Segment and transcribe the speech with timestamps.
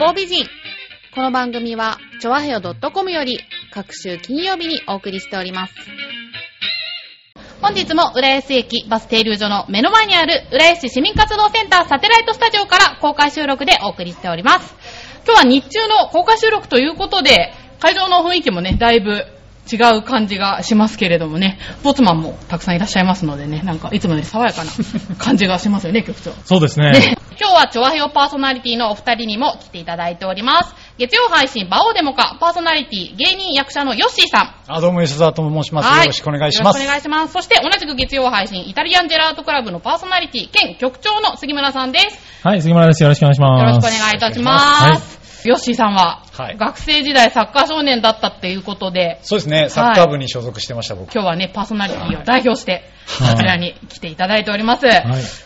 [0.00, 0.46] 方美人。
[1.14, 3.38] この番組は、ちょわへよ .com より、
[3.70, 5.74] 各週金曜日にお送りしております。
[7.60, 14.74] 本日も浦安駅バス停留所の目の前にある浦安市市民活動センターサテライトスタジオから公開収録でお送りしております。
[15.26, 19.26] 今日は日中の公開収録ということで、会場の雰囲気もね、だいぶ
[19.70, 24.70] 違う感じがしますけれどもね、ボツマンもたくさんいらっしゃいますのでね、なんかいつもより爽やかな
[25.18, 26.32] 感じがしますよね、局長。
[26.44, 26.90] そうですね。
[26.92, 30.74] ね、今日はチョアヘヨパーソナリティのお二人にも来ていただいております。
[30.98, 34.54] 月曜配信、バオデモカパーソナリティ、芸人役者のヨッシーさん。
[34.68, 35.88] あ、どうも吉沢と申します。
[35.88, 36.80] はいよろしくお願いします。
[36.80, 37.32] よろしくお願いします。
[37.32, 42.18] そして同じく月曜配信、イタリアンジェラートクラブのパーソナリティ、兼局長の杉村さんです。
[42.42, 43.02] はい、杉村です。
[43.02, 43.60] よろしくお願いします。
[43.60, 45.19] よろしくお願いいたします。
[45.48, 46.56] ヨッシーさんは、はい。
[46.56, 51.12] 学生時代サッカー少年だったっていうことで、そうですね、サッカー部に所属してました、僕。
[51.12, 54.86] 今日はね、パーソナリティを代表して、はいこちらに来ていただいております。
[54.86, 54.90] い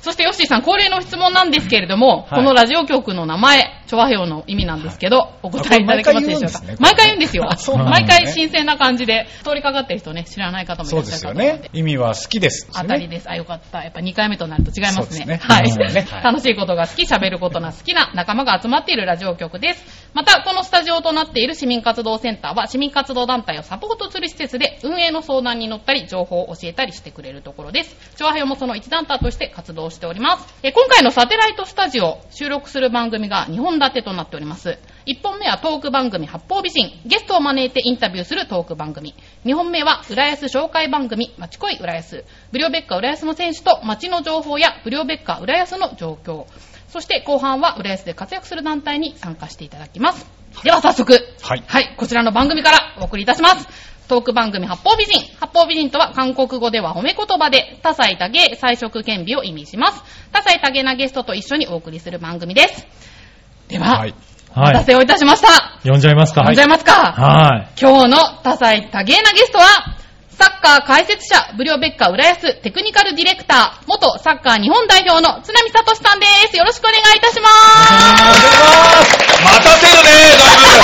[0.02, 6.60] そして、ヨッシーさん、恒例の質問なんですけれども、はいこのラジオ局の名前、チョアヘヨの意味なんですけど、お答えいただけますでしょうか？
[6.60, 11.70] 毎毎回回言うんですよ毎回新鮮な感じで、通りかかってる人ね、知らない方もいらっしゃそうですよね。。
[11.72, 12.68] 意味は好きです。
[12.72, 13.30] 当たりです。
[13.30, 13.82] あ、よかった。
[13.82, 15.24] やっぱ2回目となると違いますね。
[15.24, 15.64] すねはい
[16.24, 20.10] 楽しいことが好き、喋ることが好きな仲間が集まっているラジオ局です。
[20.14, 27.94] また、このスタジオとなっている市民活動センターは、市民活動団体をサポートする施設で、運営の相談に乗ったり、情報を教えたりしてくれるところです。
[28.16, 30.54] 調和表もその一団体として活動しております。
[30.64, 34.78] え今回のサテライトスタジオ、収録する番組が2本立てとなっております。
[35.06, 39.14] 1本目はトーク番組八方美人、ゲストを招いてインタビューするトーク番組。
[39.44, 42.24] 2本目は浦安紹介番組、まちこい浦安。
[42.50, 46.46] ブリオベッカ浦安の選手と街の情報やブリオベッカ浦安の状況。
[46.88, 50.26] そして後半は浦安で活躍する団体に参加していただきます。
[50.62, 53.93] では早速、はいはい、こちらの番組からお送りいたします。
[54.08, 55.24] トーク番組八方美人。
[55.40, 60.02] 八方美人とは韓国語では褒め言葉で多彩多芸、彩色兼備を意味します。
[60.32, 62.86] 多彩多芸なゲストと一緒にお送りする番組です。
[63.68, 64.14] では、はい。
[64.56, 65.80] お待たせをいたしました。
[65.82, 66.44] 呼んじゃいますか？
[66.44, 66.92] 呼んじゃいますか？
[67.12, 67.80] はい。
[67.80, 69.64] 今日の多彩多芸なゲストは、
[70.30, 76.56] サッカー解説者、ブリオベッカ浦安テクニカルディレクター、元サッカー日本代表の津波聡さんです。
[76.56, 77.52] よろしくお願いいたします。
[79.44, 80.74] 待たせるね、だいぶ。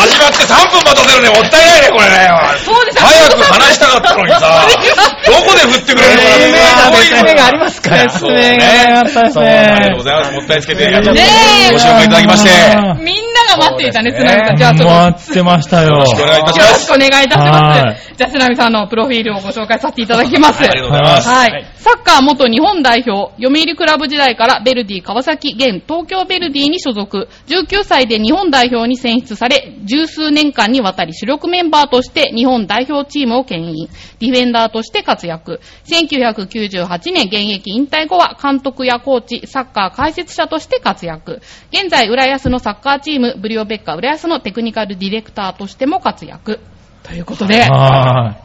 [0.00, 2.30] 始まって3分待たせるね、もったいないね、これね。
[2.64, 4.66] そうです早く話したかったのにさ、
[5.26, 10.02] どこで振ってくれるのか説明がな説明がありますからそう説明がなかったですそうありがとうねご。
[10.02, 10.32] ざいます。
[10.32, 12.50] もったいつけて、ご紹介いただきまして。
[12.50, 13.29] あみんなが
[13.60, 14.56] 待っていたね、津波さん。
[14.56, 15.88] じゃあ、その、待ってましたよ。
[15.88, 16.86] よろしくお願いいたしよろします。
[16.86, 18.12] くお願いいたしはます。
[18.16, 20.60] じゃあ、津波さんのプロフィールをご紹介させていただきます。
[20.60, 21.28] ありがとうございます。
[21.28, 21.66] はい。
[21.76, 33.88] サッカー元日本代表、読売クラブ時代からベルディ川崎、現東京ベルディに所属、19歳で日本代表に選出され、十数年間にわたり主力メンバーとして日本代表チームを牽引、
[34.18, 35.60] ディフェンダーとして活躍。
[35.86, 41.40] 1998年現役引退後は監督やコーチ、サッカー解説者として活躍。
[41.72, 46.60] 現在、浦安のサッカーチーム、ブリオベッカ浦安のテクニカルディレクターとしても活躍。
[47.02, 48.36] ということで、は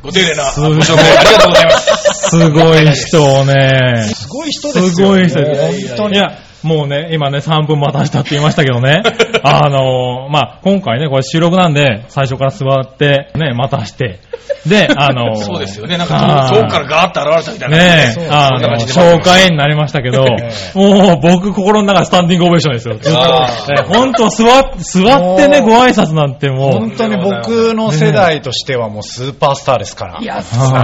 [0.00, 2.36] ご丁寧なすご紹介ありがとうございます。
[2.36, 2.40] い。
[2.40, 4.08] すごい人をね。
[4.14, 4.90] すごい人ですよ。
[4.90, 5.88] すごい人いやいやいやです。
[5.88, 6.16] 本当に。
[6.16, 9.02] いや、もうね、今ね、3分待たしたって言いましたけどね。
[9.42, 14.20] あのー、まあ、今回ね、これ収録なんで、最初から座って、ね、待たして。
[14.66, 15.98] で、あのー、 そうですよね。
[15.98, 17.76] なんかはい遠くからガーッと現れたみたいな。
[17.76, 22.96] ねえ、あそんなの、紹介になりましたけどえ、もう僕心の中スタンディングオベーションですよ。
[22.98, 30.18] ずっと本当座っ、座ってね、ご挨拶なんてもう、本当に僕の世代としてはもうスーパースターですから。
[30.20, 30.42] いや、はい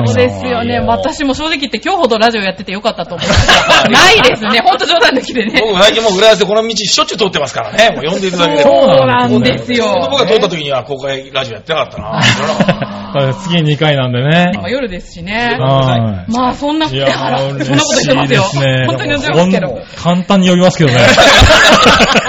[0.09, 0.81] そうですよね。
[0.81, 3.91] 私も正直言って今日ほどラジオやっててよかったと思います。
[3.91, 4.60] ないですね。
[4.65, 5.67] ほんと冗談抜きでね。
[5.68, 7.90] 僕最近もう浦安でこの道しょっちゅう通ってますからね。
[7.96, 8.62] もう呼んでいただければ。
[8.62, 10.08] そうなんですよ。
[10.10, 12.22] 僕が通った時には公開ラジオやってなかったな。
[12.22, 14.52] 知らなかったな次2回なんでね。
[14.54, 15.56] 今夜ですしね。
[15.58, 16.32] はい。
[16.32, 18.22] まあそんな、そんな嬉こと言ってますよ。
[18.22, 18.84] しいですね。
[18.86, 19.78] 本当に呼んでますけど。
[19.96, 20.98] 簡単に呼びますけどね。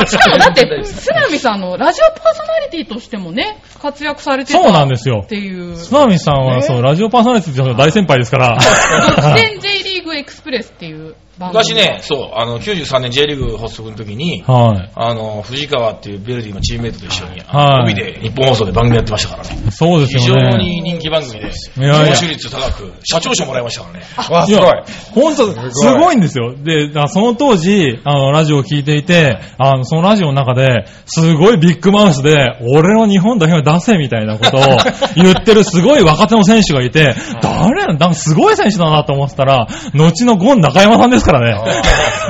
[0.07, 5.27] しかもだって、須波さんのラジオパーソナリティとしてもね、活躍されてたそうなんですよっ。
[5.27, 5.75] ていう。
[5.75, 8.57] つなみさんは、そう、ラジオパーソナリティとしての大先輩ですから。
[8.57, 11.15] 独占 J リーグエクスプレスっていう。
[11.39, 14.91] 昔ね、そう、あの、93年 J リーグ発足の時に、はい。
[14.93, 19.71] あの、藤川っていうベルディのチームメイトと一緒に、はい帯で日本放送で番組やってましたからね。
[19.71, 20.49] そうです非よね。
[20.51, 24.05] 常に人気番組で、聴取率高く、社長賞もらいましたからね。
[24.29, 24.71] わ、すごい。
[25.13, 26.55] ほんと、すごいんですよ。
[26.57, 34.61] で、その当時、あの、ラジオを聞いていて、あの、そのラジオの中で、すごいビッグマウスで、俺の日本代表出せみたいなことを
[35.15, 41.81] 言ってるすごい若手の選手がいて、誰やなんかすごい選手だなと思ってたら、後のゴン中山さんですからね。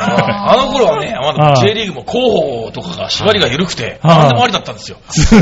[0.01, 4.97] あの頃はね、まだはい J リーグも広報とかが縛りが緩くて、はい何でもありだったんですよ。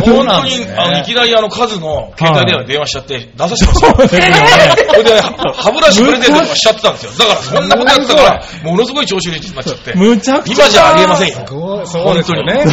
[0.06, 4.08] 本当に、あの、いきなりあの数の携帯電話に電話しちゃって、出させてましたよ。
[4.08, 5.22] それで、
[5.56, 7.12] 歯ブラシプレゼントとかしちゃってたんですよ。
[7.18, 9.94] だからそんなことやってたから、ものすごい調子になっちゃって。
[9.96, 10.66] むちゃくちゃ。
[10.66, 11.86] 今じゃありえませんよ。
[11.86, 12.66] そうですよね。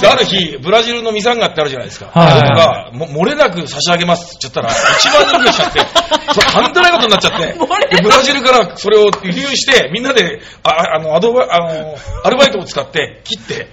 [0.00, 2.10] である日、ブラジルのミサンガってあるじゃないですか。
[2.12, 5.80] はいあれとか、も漏れなく差し上げますって言っちゃったら、1万人ぐらいしちゃって、
[6.34, 7.46] それとんでもないことになっちゃって、
[7.96, 13.68] でブラジルからそれを輸入して、みんなで、ああの、アドバ、あの、アルバイトを使って、切って、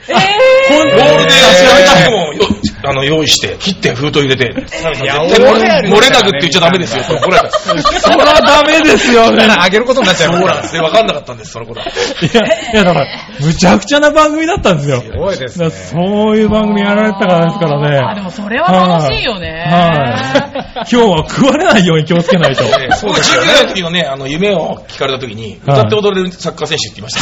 [0.70, 2.48] 本ボールで差し上げた人もよ
[2.84, 7.60] あの用意して、切って封筒入れて、絶対漏れなくって言っちゃダメですよって怒られた。
[7.60, 9.48] そうそりゃダメですよね。
[9.58, 10.82] あげることになっちゃいますなんですね。
[10.82, 11.88] わかんなかったんです、その頃は。
[11.88, 11.90] い
[12.34, 12.42] や、
[12.74, 13.08] いやだから、
[13.40, 15.02] むちゃくちゃな番組だったんですよ。
[15.02, 17.98] すごいですねそういう番組やられてたからですからね。
[17.98, 19.66] あ、でもそれは楽しいよね。
[19.68, 20.66] はい。
[20.76, 22.64] 今日は食われないように気をつけないと。
[23.04, 27.16] 僕、 19歳の時のね、あの、夢を聞かれた時に、歌って踊れるサッカー選手って言いまし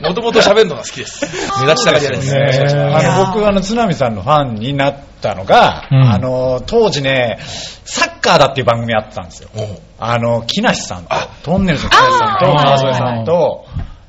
[0.08, 1.26] もともと喋るのが好き です。
[1.60, 2.34] 目立ちたがり屋です。
[2.34, 7.38] ねあの僕、あの、津波さんのファンになったのが、うんあの、当時ね、
[7.84, 9.50] サッカーだっていう番組やってたんですよ。
[9.98, 13.65] あの、木梨さんとあ、トンネルズの木梨さんと、川添さんと、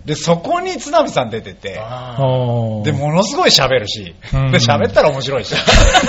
[0.08, 1.80] で、そこに津波さん出てて、で、
[2.94, 5.54] ものすごい喋るし、うんで、喋ったら面白いし。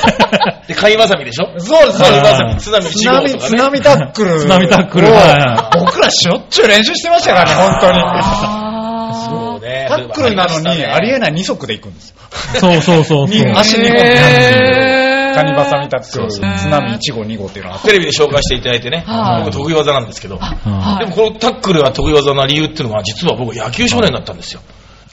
[0.68, 1.48] で、貝まさみでしょ？
[1.58, 2.24] そうです、そうです。
[2.24, 3.38] はい津波津1号波。
[3.40, 4.38] 津波タックルを。
[4.38, 8.00] 津波タックルはい僕らしょっちゅう練習してましたからね、本当に。
[8.04, 9.86] あそうね。
[9.88, 12.16] タックルなのに、ありえない2足で行くんですよ。
[12.60, 13.26] そうそうそうそう。
[13.34, 14.97] に足2本で
[15.42, 17.88] カニバサミタックル、そうそう津波1号2号っていうのがあって。
[17.88, 24.60] テレビで紹介していただいてね、はい僕得意技なんですけど、ーでもこのタックルが得意技な理由っていうのが、実は僕野球少年だったんですよ。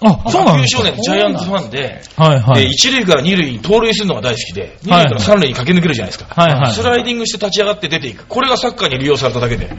[0.01, 2.65] あ、そうなんですか野球少年、ジャイアンツファンで、で、はいはい。
[2.67, 6.41] 一塁から二塁に盗塁するのが大好きで、二はい塁から三塁に駆け抜けるじゃないですか。
[6.41, 8.25] はいはいスライディングして立ち上がって出ていく。
[8.27, 9.69] これがサッカーに利用されただけで。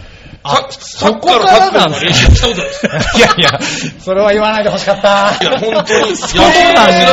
[0.47, 2.87] あササッカーのタックルの練習したことです。
[3.19, 3.61] いやいや、
[3.99, 5.37] それは言わないでほしかった。
[5.43, 7.07] いや、本当に、野球のスそうなんです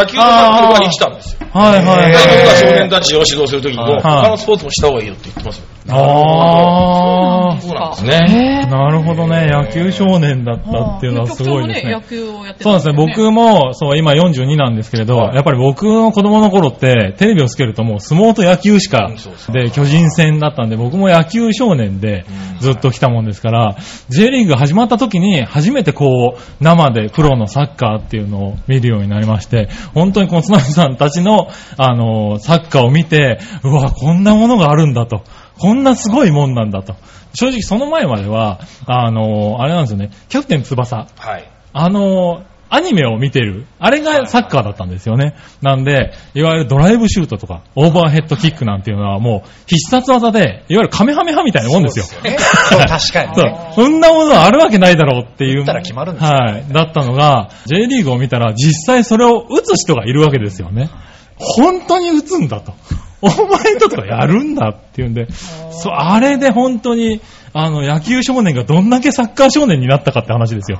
[0.00, 1.40] 野球のタックルが生きたんですよ。
[1.52, 2.12] はいはい僕はい。
[2.12, 2.18] が
[2.56, 5.64] 少年たちを指導するときにも、はい他のスポーツもした方がいいよって言ってますよ。
[5.88, 7.60] あー。
[7.60, 8.66] そうなんですね。
[8.70, 9.46] なるほどね。
[9.50, 12.00] 野球少年だったっていうのはすごいですね野。
[12.02, 12.94] 球をやってそうですね。
[12.94, 19.10] 僕も、そう、今42なんですけれど、はいやっぱり僕の子供の頃って、テレビをつけるともう相撲と野球しか
[19.52, 22.24] で、巨人戦だったんで、僕も野球少年で
[22.60, 23.76] うんずっと来たもんですから、
[24.08, 35.22] J リーグが始まった時に、初めてこう、生でプロのサッカーっていうのを見るようになりまして、本当にこの津波さんたちの、あの、サッカーを見て、うわ、こんなものがあるんだと。
[35.58, 36.94] こんなすごいもんなんだと。
[37.34, 41.06] 正直その前までは、あの、あれなんですよね、キャプテン翼。
[41.18, 41.50] はい。
[41.72, 43.66] あの、アニメを見てる。
[43.80, 45.34] あれがサッカーだったんですよね。
[45.60, 52.04] なんで、いわゆるドライブシュートとか、オーバーヘッドキックなんていうのはもう必殺技で、いわゆるカメハメハみたいなもんですよ。
[52.22, 53.72] ねそう 確かにそうね。。
[53.74, 55.60] そんなものはあるわけないだろうっていう。
[55.60, 56.64] 打ったら決まるんですよはい。
[56.72, 60.90] だったのが、J リーグを見たら実際それを打つ人がいるわけですよね。
[61.36, 62.74] 本当に打つんだと。
[63.22, 65.26] お前とかやるんだっていうんで、
[65.72, 67.20] そう、あれで本当に、
[67.52, 70.78] あの、野球少年がどんだけサッカー少年になったかって話ですよ。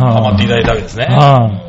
[0.00, 1.06] ハマっていただいたわけですね。
[1.06, 1.66] はい。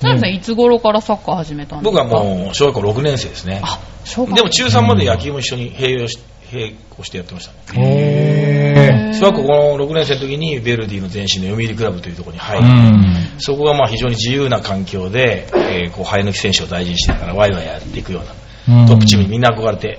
[0.00, 2.04] 田辺さん、いつ頃からサッカー始めたんですか？
[2.04, 3.60] 僕はもう小学校6年生ですね。
[3.64, 6.18] あ、小学でも中3まで野球も一緒に併用し
[6.52, 7.80] 並行してやってましたね。
[7.80, 13.40] へ小学校この6年生の時にヴェルディの前身の読売クラブというところに入うり、ん。
[13.40, 19.98] そこがまあ非常に自由な環境で、えーこう生え抜き選手を大事にしながらワイワイやっていくようなうんトップチームにみんな憧れて、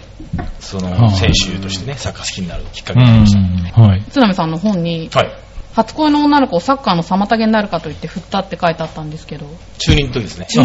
[0.59, 3.39] そはのい選手としてね、サッカー好きになるきっかうけになりました。
[3.81, 3.85] ん。
[3.87, 4.03] はい。
[4.11, 5.31] 津波さんの本に、はい。
[5.79, 9.45] 初恋の女の子をサッカーの妨げになるかと言って振ったって書いてあったんですけど。
[9.77, 10.47] 中任の時ですね。
[10.51, 10.61] そ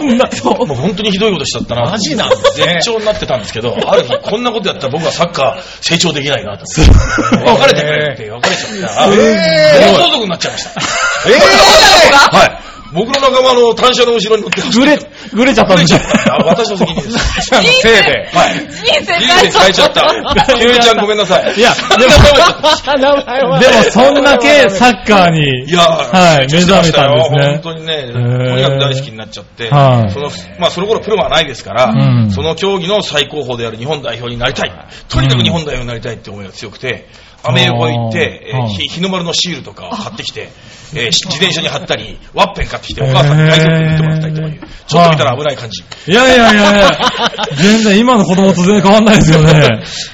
[0.00, 1.90] んな、もう本当にひどいことしちゃったな。
[1.90, 6.64] マジなんですね絶頂になってたんですけど、 ある日こんなことやったら僕はサッカー成長できないなと。
[6.70, 10.70] 別れてくれって別れちゃったら、え暴走族になっちゃいました。
[10.70, 12.73] えーはい。
[12.94, 14.98] 僕の仲間の単車の後ろに乗って走ぐれ
[15.32, 16.00] ぐれちゃったんですよ。
[16.30, 17.54] あ私の責任です。
[17.54, 18.30] あのせいで。
[18.32, 18.54] はい。
[18.70, 19.12] 人生
[19.58, 20.54] 変えちゃった。
[20.56, 21.58] ひよりちゃんごめんなさい。
[21.58, 27.42] いや、でも、でもそんだけサッカーに、いやはい、目覚めたんですね。
[27.42, 34.72] 本当にね、ーとにかく大好きになっちゃって、はいその、まあその頃プロはないですから、うんその競技の最高峰である日本代表になりたい。
[35.08, 37.08] とにかく日本代表になりたいって思いが強くて、
[37.46, 40.48] アメ横行って、えー日の丸のシールとかを買ってきて、
[40.94, 45.84] えーし自転車に貼ったり、 ワッペン買ってきて、お母さんに体操服見てもらったりとかいう、ちょっと見たら危ない感じ。
[46.06, 46.98] いやいやいやいや、
[47.56, 49.52] 全然今の子供と全然変わんないですよね。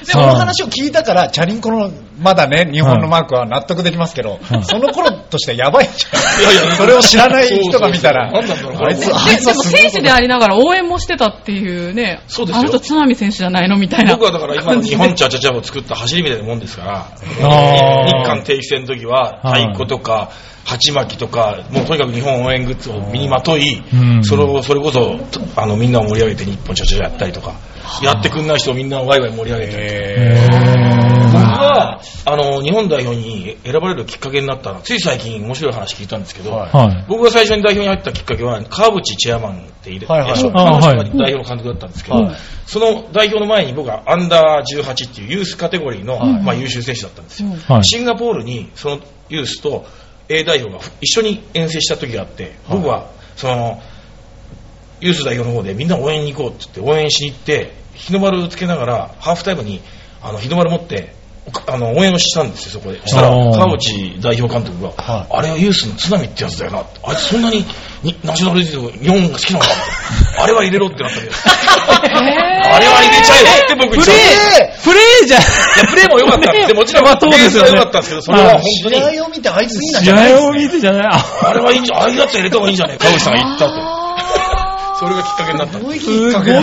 [0.07, 1.91] で、この話を聞いたから、チャリンコの
[2.21, 12.61] まだね、日本のマークは納得できますけど、はいその頃としてはやばいんじゃないいやいやそれを知らない人が見たら、あいつ、であいつは選手でありながら応援もしてたっていうね、そうですよ。
[12.61, 14.13] あの人、津波選手じゃないのみたいな。
[14.13, 19.63] 僕はだから今の日本チャチャチャを作った走りみたいなもんですから、日韓定期戦の時ははい。
[19.63, 20.31] 太鼓とか、
[20.65, 24.25] 鉢巻きとか、もうとにかく日本応援グッズを身にまとい、うん。
[24.25, 25.19] それを、それこそ、
[25.57, 27.55] あの、みんなを盛り上げて日本チャチャチャやったりとか、
[28.03, 29.73] やってくんない人をみんなワイワイ盛り上げて。
[29.77, 36.71] へ僕は、あの、日本代表に選ばれるきっかけになったのは、つい最近面白い話聞いたんですけど、はい。
[36.77, 37.05] はい。
[37.09, 40.29] 僕が最初に代表に入ったきっかけは、川淵チェアマンっている、はいはい。
[40.29, 40.81] いらっしゃるあはい。
[40.81, 42.37] 川淵代表の監督だったんですけど、はい。
[42.67, 46.43] その代表の前に僕はアンダー18っていうユースカテゴリーの、はい。
[46.43, 47.51] まあ、優秀選手だったんですよ。
[47.69, 47.85] はい。
[47.85, 49.87] シンガポールにそのユースと
[50.29, 53.83] A 代表が一緒に遠征した時があって、僕はその
[55.01, 59.81] ユース代表の方でみんな応援に行こうって言って応援しに行って日の丸つけながらハーフタイムに
[60.23, 61.15] あの日の丸持って
[61.67, 63.01] あの応援をしたんですよそこで。
[63.01, 65.27] そしたら川内代表監督が、はい。
[65.31, 66.85] あれはユースの津波ってやつだよな。
[67.03, 67.65] あいつそんなに
[68.03, 69.71] にナショナルリーグ日本が好きなのか。
[70.39, 71.33] あれは入れろってなったけど。
[72.73, 74.17] あれは入れちゃえって僕言っちゃう。
[74.85, 77.71] プレーじゃいやプレーも良かったんですもちろんまあそうですよね。
[77.73, 78.97] レースは良かったんですけどそれは本当に。
[78.97, 81.07] 試合を見てあいついいんだじゃない試合を見てじゃない。
[81.07, 84.00] ああれはいいんじゃん、ああいうやつ入れた方がいいんじゃない川口さんが言ったと。
[85.01, 85.79] それがきっかけになったす。
[85.79, 86.55] すごいきっかけい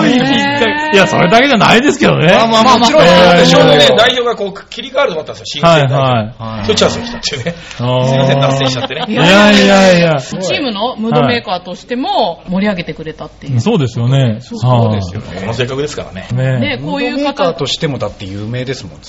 [0.95, 2.27] や、それだけじゃないですけどね。
[2.27, 6.43] まあまあもちろんまあまあでちょうどねえー、代表がこう切り替わるとこだったんですよ、新はい生代表。
[6.43, 6.65] はい。
[6.65, 7.51] そういうチャンスが来たっていうね。
[7.51, 9.05] すいません、脱線しちゃってね。
[9.07, 10.21] いやいやいや。
[10.21, 13.59] チームのムードメーカーとしても盛り上げてくれたっていう。
[13.59, 14.39] そうですよね。
[14.41, 16.27] そうですよこの性格ですからね。
[16.31, 18.99] ねね、こういう方ムードメーカーとしてもだって有名ですもん。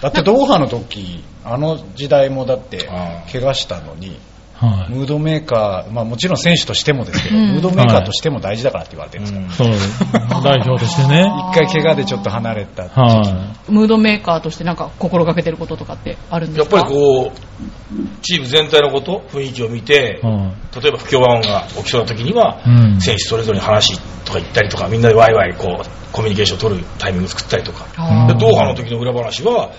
[0.00, 2.88] だってドーハの時、あの時代もだって
[3.32, 4.16] 怪我したのに、
[4.60, 4.92] はい。
[4.92, 9.70] ムードメーカー、まあもちろん選手としてもですけど、うんムードメーカーとしても大事だからって言われてるんですから。
[9.70, 11.30] うんそう、代表としてね。
[11.52, 12.84] 一回怪我でちょっと離れた。
[12.88, 27.86] はムードメーカーとしてなんか心がけてることとかってあるんでやっすかぱりこう、チーム全体のこと、雰囲気を見てい。、は例えば不協和音が起きそうな時には、うん選手それぞれに話とか言ったりとか、みんなでワイワイこう、コミュニケーションを取るタイミングを作ったりとか。
[28.38, 29.70] ドーハの時の裏話は、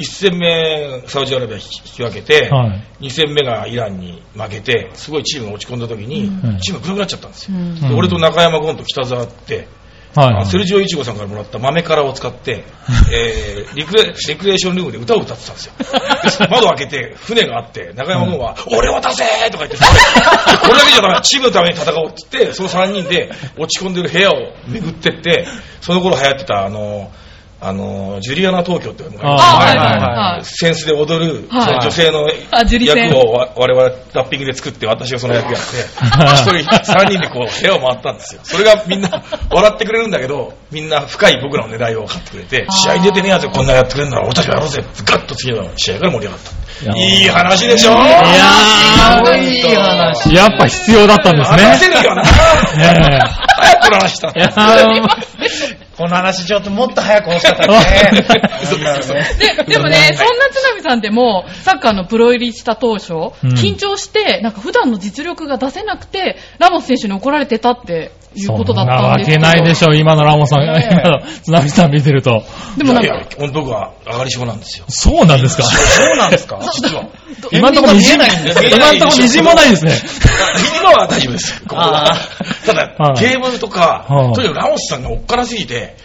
[0.00, 7.58] 1戦目、サウジアラビア引き分けて、はい2戦目がイランに負けて、すごいチームが落ち込んだ時に、うんチームが暗くなっちゃったんですよ。
[7.58, 9.68] うんで俺と中山ゴンと北沢って、
[10.14, 10.34] はい。
[10.40, 12.64] あセルジオイチゴさんからもらった豆からを使って、
[13.12, 15.72] えーリクレレクレーションルームで歌を歌ってたんですよ。
[15.78, 19.78] で 窓を開けて船があって、中山ゴンは、俺を出せーとか言って、で
[20.60, 25.46] これだけじゃダメ、チームのために戦おうって言って、その3人で落ち込んでる部屋を巡ってって、
[25.80, 27.10] その頃流行ってた、あの、
[27.62, 30.00] あの、ジュリアナ東京っていうのがああはいはいはい
[30.36, 30.44] はい。
[30.44, 32.26] センスで踊る、はいその女性の
[33.10, 35.66] 役をわ我々ラッピングで作って私がその役やって、
[36.58, 38.40] 一人三人でこう部屋を回ったんですよ。
[38.44, 46.50] それがみんな笑ってくれるんだけど、みんな深い僕らの狙いを分かってくれて、試合に出てねえやつこんなやってくれるなら俺たちもやろうぜガッと次の試合から盛り上がった。
[46.82, 47.92] いやいい話でしょ？
[47.92, 51.62] いやーいい話やっぱ必要だったんですね。
[51.62, 52.22] 話せるよな。
[52.80, 53.18] え
[53.58, 54.32] 早くこの話した。
[56.00, 57.76] この話ちょっともっと早く欲しかったね。
[59.38, 63.32] で、 でもね、そんな津波さんでも、サッカーのプロ入りした当初、うん。
[63.52, 69.40] 緊張して、なんか普段の実力が出せなくて、ラモス選手に怒られてたっていうことだったんですけど。
[69.40, 72.42] そんなわけないでしょ、今のラモさん、ねえ今の 津波さん見てると。
[72.76, 74.84] でもなんかいやいや、僕は上がり症なんですよ。
[74.88, 75.62] そうなんですか？
[75.64, 76.58] そうなんですか？
[76.72, 77.04] 実は。
[77.52, 79.92] 今んところえないんですよ今んところ虹もないですね。
[80.80, 81.60] 今は大丈夫です。
[81.62, 82.16] ここはあ。
[82.66, 85.96] ただ、はいゲームとか、はいとにかくラモスさんがおっからすぎて、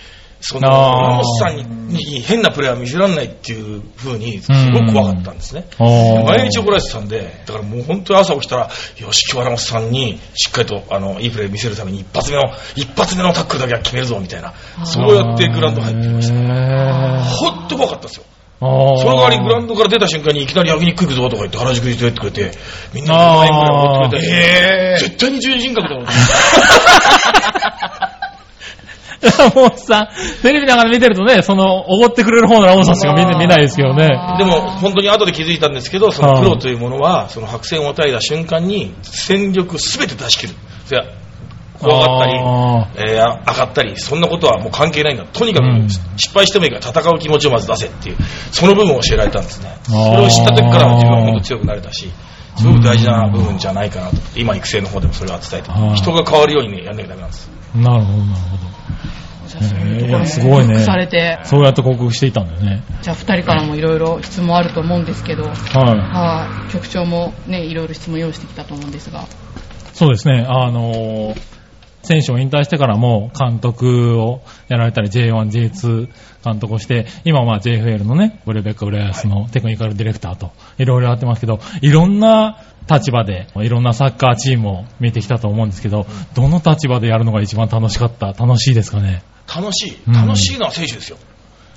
[0.47, 5.65] その、ラモスさんに変なプレーは見せられないっていう風に、すごく怖かったんですね。
[5.79, 12.43] 毎日怒られてたんで、だからもう本当に朝起きたら、よし、今日はラモスさんにしっかりと、あの、いいプレー見せるために一発目の、
[12.75, 14.53] 一発目のタックルだけは決めるぞ、みたいな。
[14.83, 16.35] そうやってグラウンド入ってました。
[16.35, 17.23] た。
[17.23, 18.25] ほんと怖かったですよ。
[18.59, 22.57] その代わりグラウンドから出た瞬間にいきなり焼肉行くぞとか言って原宿に連れてってくれて、
[22.93, 26.05] みんな5万円ぐらい持ってくれて、絶対に十字人格だろ
[29.25, 30.07] ラモスさん、
[30.41, 34.07] テレビなんかで見てるとね、その、おごってくれる方のラモスさんしか見,、見ないですけどね。
[34.37, 40.53] でも本当に後で気づいたんですけど、そのプロというものは、その白線を与えた瞬間に戦力すべて出し切る。
[40.85, 41.07] それは
[41.79, 45.25] 怖かったり、あえーあ上がったり、そんなことはもう関係ないんだ。
[45.25, 48.17] とにかくうん失敗してもいいから戦う気持ちをまず出せっていう、
[48.51, 49.75] その部分を教えられたんですね。
[49.83, 52.09] それを知った時から自分は本当強くなれたし、
[52.57, 54.17] すごく大事な部分じゃないかなと。
[54.35, 57.51] 今育成の方でもそれは伝えてはい、人が変わるようにね、やんなきゃダメなんです。
[57.75, 58.74] ーなるほど、なるほど。
[59.47, 62.83] じゃあそういうともすごいねされて、そうやって克服していたんだよね。
[63.01, 69.21] じゃあ二人からもいろいろ質問あると思うんですけど、ははい、局長もね、いろいろ質問用意してきたと思うんですが。
[69.21, 69.25] い。
[69.93, 71.55] そうですね、あのー
[72.05, 76.09] 選手を引退してからも監督をやられたり J1、J2
[76.43, 88.27] 監督をして、今はまあ JFL のね、ブレベッカ・浦安のテクニカルディレクターといろいろやってますけど、いろんな立場で、いろんなサッカーチームを見てきたと思うんですけど、どの立場でやるのが一番楽しかった？
[88.33, 89.23] 楽しいですかね？
[89.53, 89.97] 楽しい。
[90.07, 91.17] うん楽しいのは選手ですよ。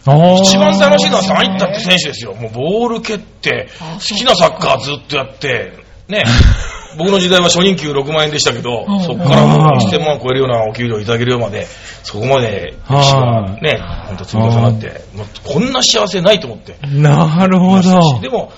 [0.07, 2.35] 一一番楽しいのは入ったって選手ですよ。
[2.35, 5.73] もうボール蹴って、好きなサッカーずっとやって、
[6.09, 6.25] ね。
[6.97, 11.67] 僕の時代は初任給6万円でしたけどうん、そこからもう1000万超えるようなお給料いただけるようまで、
[12.03, 16.77] そこまで歴史がね、ほんと積み重なって、もうこんな幸せないと思って。
[16.87, 18.21] なるほど。
[18.21, 18.53] でも、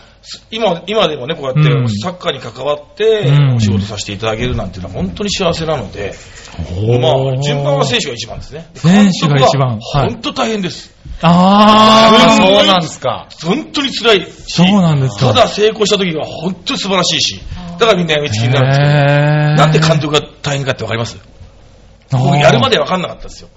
[0.50, 1.88] 今、今でもね、こうやってうん。
[1.88, 3.54] サッカーに関わってうん。
[3.56, 6.14] お仕事させていただけるなんていうのは本当に幸せなので、
[7.00, 8.68] まあ、順番は選手が一番ですね。
[8.74, 9.78] 選手が一番。
[9.78, 10.10] はい。
[10.10, 10.94] 本当大変です。
[11.22, 13.28] ああーそうなんですか。
[13.42, 15.34] 本当に辛いし、そうなんですか。
[15.34, 17.40] ただ成功した時は本当に素晴らしいし、
[17.78, 18.48] だからみんなやみつきー。
[18.48, 21.18] になるんですけど、なんで監督が大変かってわかります？
[22.10, 23.48] 僕やるまでわかんなかったですよ。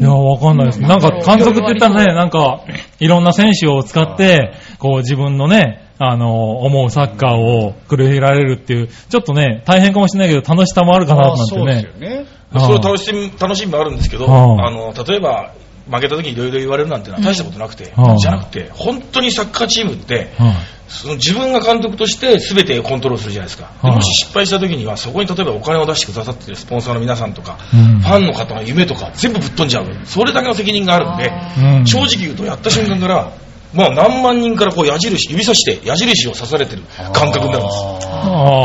[0.00, 0.80] いや、わかんないです。
[0.80, 2.60] なんか、監督って言ったらね、なんか、
[2.98, 12.22] いろんな選手を使って、こう自分のね、あの、思うサッカーを繰り広げられるっていう、ちょっとね、大変かもしれないけど、楽しさもあるかな、なんてそうですねよ。
[12.22, 12.26] ね。
[12.54, 15.52] そういう楽しみ、楽しみもあるんですけど、あの、例えば、
[15.90, 20.54] 負けた時にいろいろ言われるなんてのは大したことなくて、うんじゃなくて、本当にサッカーチームって、はい
[20.92, 23.70] その自分が監督として全てコントロールするじゃないですか。
[23.82, 29.86] ではいもし失敗した時には、そこに例えばお金を出してくださってるスポンサーの皆さんとか、うんファンの方の夢とか、全部ぶっ飛んじゃう。
[30.04, 31.32] それだけの責任があるんで、
[31.78, 33.32] うん正直言うとやった瞬間から、
[33.74, 38.02] まあ何万人からこう矢印、指さして矢印を刺されてる感覚になるんです。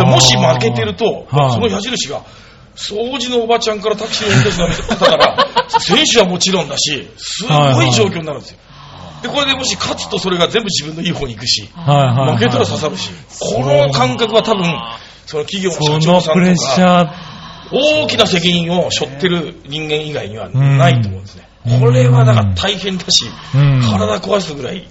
[0.06, 2.22] もし負けてると、はいその矢印が、
[2.76, 5.48] 掃除のおばちゃんからタクシーの運転手の方から、
[5.80, 8.58] 選手はもちろんだし、すごい状況になるんですよ。
[9.24, 13.10] で、これでもし勝つとそれが全部自分のいい方に行くし、負けたら刺さるし、
[13.40, 14.64] この感覚は多分、
[15.26, 17.14] その企業の社そ長さんとか、
[17.72, 21.42] 大きな責任を背負ってる人間以外にはないと思うんですね。
[21.42, 24.88] うんこれはだから大変だし、うん体壊すぐらい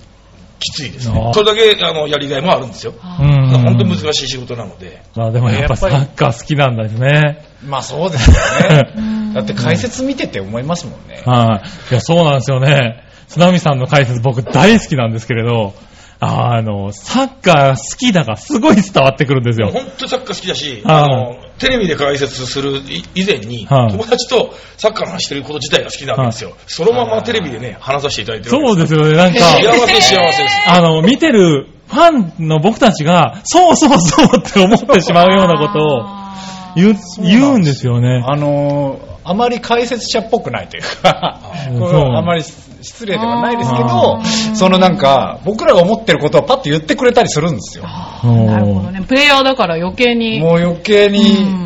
[0.59, 1.11] きついです。
[1.11, 2.93] ねそれだけあのやりがいもあるんですよ。
[2.93, 5.03] うん本当に難しい仕事なので。
[5.15, 7.45] まあでもやっぱサッカー好きなんですね。
[7.67, 8.37] まあそうですよ
[8.71, 9.33] ね。
[9.35, 11.23] だって解説見てて思いますもんね。
[11.25, 11.93] はい。
[11.93, 13.05] いや、そうなんですよね。
[13.29, 15.75] 津波さんの解説僕大好きなんですけれど、
[16.19, 19.69] あの、サッカー好きだがすごい伝わってくるんですよ。
[19.69, 26.57] 本当にサッカー好きだし、はいあの、テレビで解説するい以前に、はい友達とサッカーの話してること自体が好きなんですよ。
[26.67, 30.57] そのままテレビでね、話させていただいてるそうですよね、なんか、幸せ幸せです。
[30.69, 36.27] あの、見てるファンの僕たちが、そうそうそうって思ってしまうようなことを
[36.75, 38.23] 言う言うんですよね。
[38.27, 42.45] あのーあまり解説者っぽくないというか、 あまり
[42.87, 44.23] 失礼ではないですけあど、
[44.55, 47.85] そのなんか、僕らが思ってることをパッと言ってくれたりするんですよ。
[47.85, 49.03] なるほどね。
[49.07, 50.41] プレイヤーだから余計に。
[50.41, 51.19] もう余計に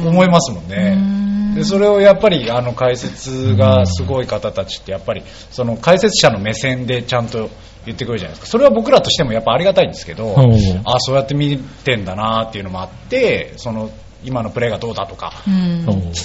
[0.06, 0.94] 思いますもんうね。
[0.94, 7.50] んでそれをやっぱりあの解説がすごい方たちってやっぱりその解説者の目線でちゃんと
[7.87, 10.52] 言ってくれるじゃないですかそれは僕らとしてもやっぱありがたいんですけど、うん
[10.85, 13.90] あそうやって見てんだなっていうのもあってその
[14.24, 15.85] 今のプレーがどうだとか伝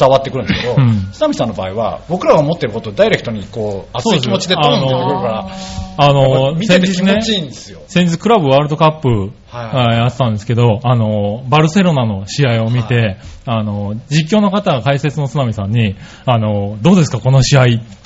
[0.09, 1.11] わってくるんですけど、うん。
[1.11, 5.47] 津波さんの場合は僕らが思ってることをダイレクトにこう熱い気持ちでトーンってくるから
[5.97, 7.81] あの、見てて気先日ね持ちいいんですよ。
[7.87, 9.93] 先日クラブワールドカップ、はい。
[9.93, 17.65] あやってたんですけど、あの、バルセロナの試合を見て、あの、実況の方が解説の津波さんに、あの、どうですかこの試合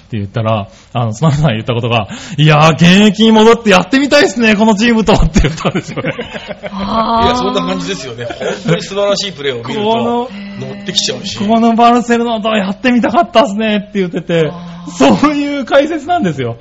[0.10, 6.14] って言ったら、あの、津波さんが言ったことが、いやー、現役に戻ってやってみたいですね、このチームとって言ったんですよね。
[6.18, 8.26] いや、そんな感じですよね。
[8.26, 10.32] 本当に素晴らしいプレーを見るこのと、
[10.66, 11.38] 乗ってきちゃうし。
[11.38, 14.52] ここのバルセロナとやってみたかったっすねって言ってて、
[14.98, 16.58] そういう解説なんですよ。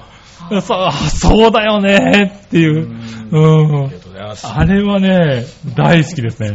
[0.60, 2.86] さあ、そうだよねっていう。
[3.30, 4.46] うんありがとうございます。
[4.46, 6.54] あれはね、大好きですね。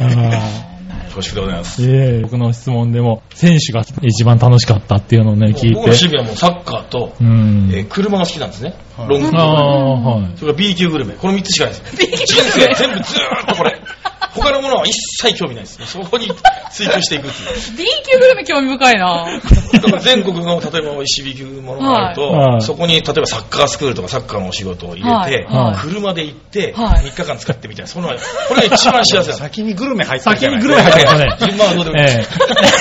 [0.00, 0.73] あ
[1.04, 1.82] 恐縮でございます。
[1.82, 6.06] ーいえ僕の質問でも、選手が一番楽しかったっていうのをね、聞い僕の趣て。
[6.08, 7.70] 味はもうサッカーと、うん。
[7.72, 8.74] えー車が好きなんですね。
[8.96, 10.32] はいロングああ、はい。
[10.36, 11.14] それから B 級グルメ。
[11.14, 11.96] この3つしかないです。
[12.26, 13.80] 人生全部ずーっとこれ。
[14.34, 14.92] 他のものは一
[15.22, 15.86] 切興味ないです。
[15.86, 16.28] そこに
[16.70, 17.76] 追求していくっていう。
[17.78, 19.40] B 級グルメ興味深いな
[19.72, 27.88] だから全国の例えば美味しい B 級ものがあると、はいそこに例えばサッカースクールとかサッカーのお仕事を入れて、はいはい車で行って、はい3日間使ってみたいな。
[27.88, 29.32] そのこれが一番幸せ。
[29.34, 31.36] 先にグルメ入って先にグルメ入ってね。
[31.46, 32.04] 順番はどうでもいい。
[32.04, 32.26] え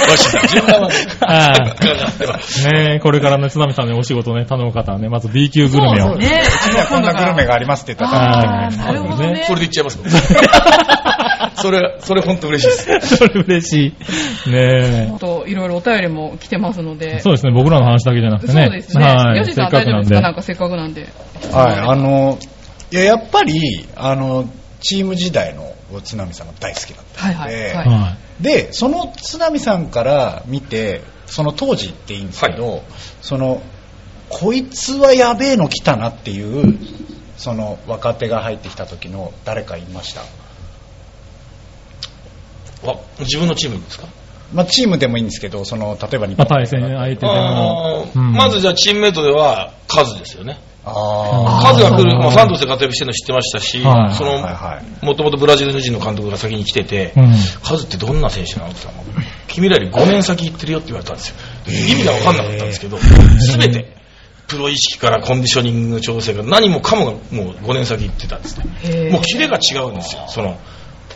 [0.08, 0.96] えよし、順番はね。
[1.22, 6.08] あサッカーがあってばねえ、これからね、津波さんにお仕事ね、頼む方はね、まず B 級グルメを。
[6.10, 9.44] そうねうちにはこんなグルメがありますって言ったらあーはいなるほどね。
[9.48, 10.08] それで言っちゃいますもん。
[11.56, 13.18] それ、それ本当嬉しいです。
[13.18, 13.96] それ嬉し
[14.48, 14.52] い。
[14.52, 16.96] ねあと、いろいろお便りも来てますのえ。
[16.96, 17.20] で。
[17.20, 18.66] そうですね、僕らの話だけじゃなくてね。
[18.66, 19.06] そうですね。
[19.06, 19.38] はい。
[19.38, 20.22] ヨシさんせっかくなんで大丈夫ですか。
[20.22, 21.10] なんかせっかくなんで。
[21.52, 22.40] はい、あの、
[22.92, 27.54] いや、やっぱり、あの、チーム時代の津波さんが大好きだったはいはい。
[27.54, 32.84] ええはいはで、その津波さんから見て、その当時っていいんですけど、
[33.22, 33.62] その
[34.30, 36.78] こいつはやべえの来たなっていう
[37.38, 40.22] その若手が入ってきた時の誰かいました、
[42.84, 44.08] わ自分のチームですか？
[44.54, 48.08] まあ、チームでもいいんですけどその例えば日まあ、本対戦相手でも。
[48.16, 48.34] うん。
[48.34, 50.60] まずじゃあチームメイトではカズですよね。
[50.86, 54.16] あカズが来る、まあ、サントスで活躍してるの知ってましたし、はい。
[54.16, 54.42] その、
[55.02, 57.34] もともとブラジル人の監督が先に来てて、うん。
[57.64, 58.72] カズってどんな選手なの？
[58.72, 61.36] って言ったら、君らより5年先行ってるよって言われたんですよ。
[61.66, 63.96] で意味が分かんなかったんですけど、すべて、
[64.48, 67.22] プロ意識からコンディショニング調整が何もかもがもう
[67.64, 69.10] 5年先行ってたんですね。
[69.10, 70.26] もうキレが違うんですよ。
[70.28, 70.60] その、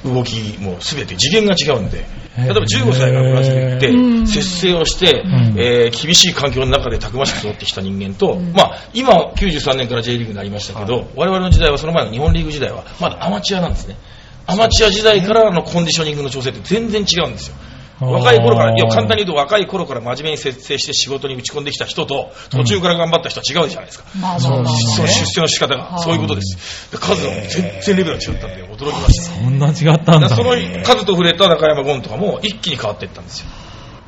[0.03, 2.05] 動きもすべて次元が違うんで。
[2.37, 13.97] 例えば15歳からブラジル行ってう、ん節制をして、んえー厳しい環境の中でたくましく育ってきた人間と、まあ、今は93年から J リーグになりましたけど、我々の時代はその前の日本リーグ時代はまだアマチュアなんですね。
[14.45, 17.55] アマチュア時代からのコンディショニングの調整って全然違うんですよ。
[17.99, 24.05] 若い頃から、いや、簡単に言うと若い頃から真面目に節制して仕事に打ち込んできた人と、途中から頑張った人は違うじゃないですか。
[24.19, 26.91] まあまあまあまあその出世の仕方が、そういうことです。
[26.91, 29.23] で数は全然レベルが違ったんで驚きました。
[29.23, 30.29] そんな違ったんだ。
[30.29, 30.51] その
[30.83, 33.47] 数と触れた中山ゴンとかも一気に変わっていったんですよ。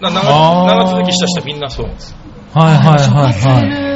[0.01, 2.15] な長長続きした人はみんなそうなんです。
[2.53, 3.88] はいはいはいすは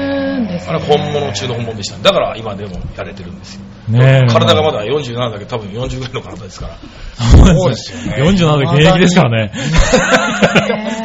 [0.48, 1.98] ですあれ本物中の本物でした。
[1.98, 3.62] だから今でもやれてるんですよ。
[3.90, 3.92] い。
[3.92, 4.28] ねえ。
[4.32, 6.78] 体がまだ47だけど多分40ぐらいの体ですから。
[7.16, 8.24] そうですよね。
[8.24, 9.52] 47で現役ですからね。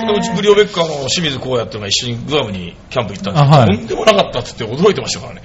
[0.07, 5.43] で うちブリオベッカーの清水光也っていうのが一緒にグアムにキャンプ行ったんですけど、あはいとんでもなかったっつって驚いてましたからね。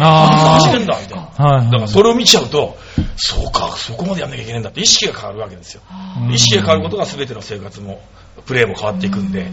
[0.00, 1.28] あ走れんだみたいな。
[1.36, 1.44] あ。
[1.44, 1.88] はいだからはい。
[1.88, 2.76] それを見ちゃうと、
[3.16, 5.82] そうか、そこまでやんなきゃいけないんだって意識が変わるわけですよ。
[6.22, 8.00] うん意識が変わることが全ての生活も、
[8.46, 9.50] プレーも変わっていくんで、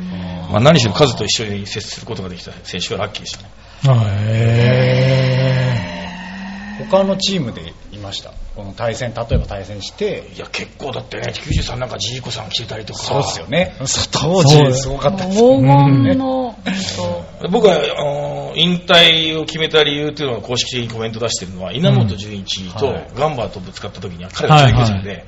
[0.52, 3.50] まあ、何しろ数と一緒に接することができた選手がラッキーでしたね。
[3.84, 5.66] へ
[6.90, 8.32] 他のチームでいました？
[8.56, 13.00] この対戦例えば対戦していや、結構だってね、93なんかジーコさん来てたりとか。
[13.00, 13.76] そうですよね。
[14.12, 14.74] 当時。
[14.74, 15.40] すごかったです。
[15.40, 16.56] 黄金の、
[16.98, 23.08] 本僕は、あの引退を決めた理由っていうのを公式的にコメント出してるのは、稲本潤一とはい。
[23.16, 25.26] ガンバーとぶつかった時には彼が中継者で、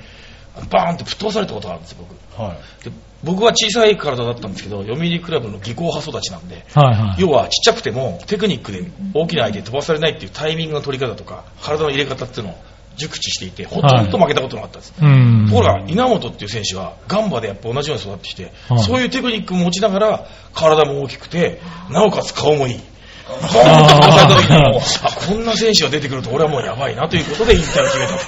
[0.70, 2.42] バーンって吹っ飛ばされたことがあるんですよ、僕。
[2.42, 2.92] はいで
[3.24, 7.22] 僕は小さい体だったんですけど、読売クラブの技巧派育ちなんで、ーはいはい。
[7.22, 8.84] 要はちっちゃくてもテクニックで
[9.16, 12.58] 大きな相手に飛ばされないっていうタイミングの取り方とか、体の入れ方っていうのを
[12.96, 14.94] 熟知していて、ほとんど負けたことなかったんです。
[15.02, 15.48] うん。
[15.50, 22.80] ところが、稲本っていう選手は、ガンバでやっぱ同じように育ってきて、はいそういうテクニックを持ちながら、体も大きくて、なおかつ顔もいい。
[23.28, 28.20] ボーンと飛ばされた時にも、あ、こんな選手が出てくると俺はもうやばいなということで引退を決めたと。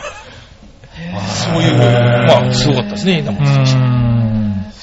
[1.29, 3.71] そういう、まあ、すごかったですね、稲う本選手。
[3.73, 4.09] ん。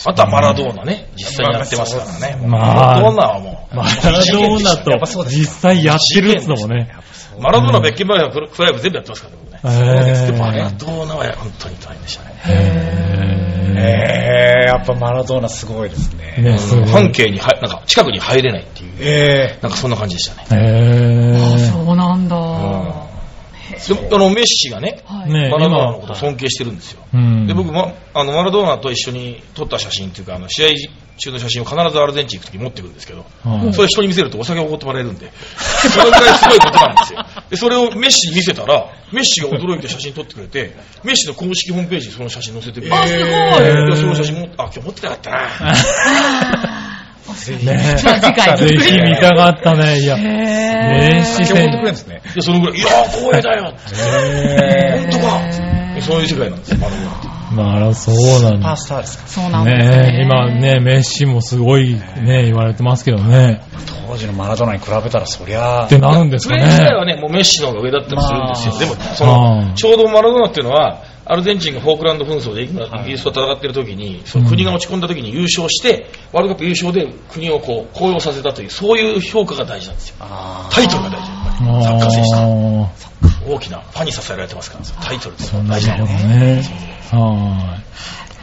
[0.08, 2.46] あとはマラドーナね、実際にやってますからね。
[2.46, 6.94] まあマラドーナはもう、マラドーナと実際やってるっつのもね。
[7.40, 12.40] マラドーナ、ベッケンバーガー、クライブ全部やってますからね、でもマラードーナは本当に大変でしたね。
[12.46, 13.46] へ
[13.78, 16.42] えー、やっぱマラドーナすごいですねー。
[16.42, 16.86] ね。
[16.86, 20.62] 半径に入、なんか近くに入れないっていう、えなんかそんな感じでしたね。
[20.62, 21.35] へ。
[23.88, 25.32] でもあのメッシがね、はい。
[25.32, 27.02] ねマラドーナのことを尊敬してるんですよ。
[27.14, 27.46] うん。
[27.46, 30.68] で僕、ま、あのマラドーナと一緒に撮った写真っていうか、あの試合
[31.18, 37.24] 中の写真を必ずアルゼンチン行くとき持ってくるんですけど、はいそれ人に見せるとお酒をおごってもらえるんで、それぐらいすごいことなんですよ。
[37.50, 43.26] で、それをメッシに見せたら、メッシが驚いて写真撮ってくれて、メッシの公式ホームページにその写真載せてくれて、あ、すごい。
[43.26, 46.82] いやその写真も、あ、今日持ってなかったな。
[47.64, 50.00] ねじゃあ次回ぜひ見たかったね。
[50.00, 53.78] いや、へメッシー、選持ってくれるんですねで、そのぐらい、いやー、光栄だよって。
[53.94, 57.36] え本当かそういう世界なんですよ、マラドーナって。
[57.54, 58.76] まあ、そうなんだパー。
[58.76, 60.22] スターですかそうなんですねね。
[60.24, 63.62] 今ね、メッシもすごいね、言われてますけどね。
[64.08, 67.14] 当時のマラドーナに比べたらそりゃってなるんですかプレー自体はね。
[67.14, 68.72] ね、もうメッシの方が上だったりするんですよ。
[68.72, 72.78] まあでも、そあの、ーちょうどマラドーナっていうのは、アルゼンチンがフォークランド紛争でイギ
[73.12, 80.16] リスと戦ってる時に、その国が落ち込んだ時に優勝して、ワールドカップ優勝で国をこう、高揚させたという、そういう評価が大事なんですよ。
[80.20, 81.84] あタイトルが大事、やっぱり。
[81.84, 86.12] サッカー選手とあー大きなファンに支えられてますから、タイトルってそんな大事なのね。
[86.12, 86.62] ね。
[87.12, 87.78] は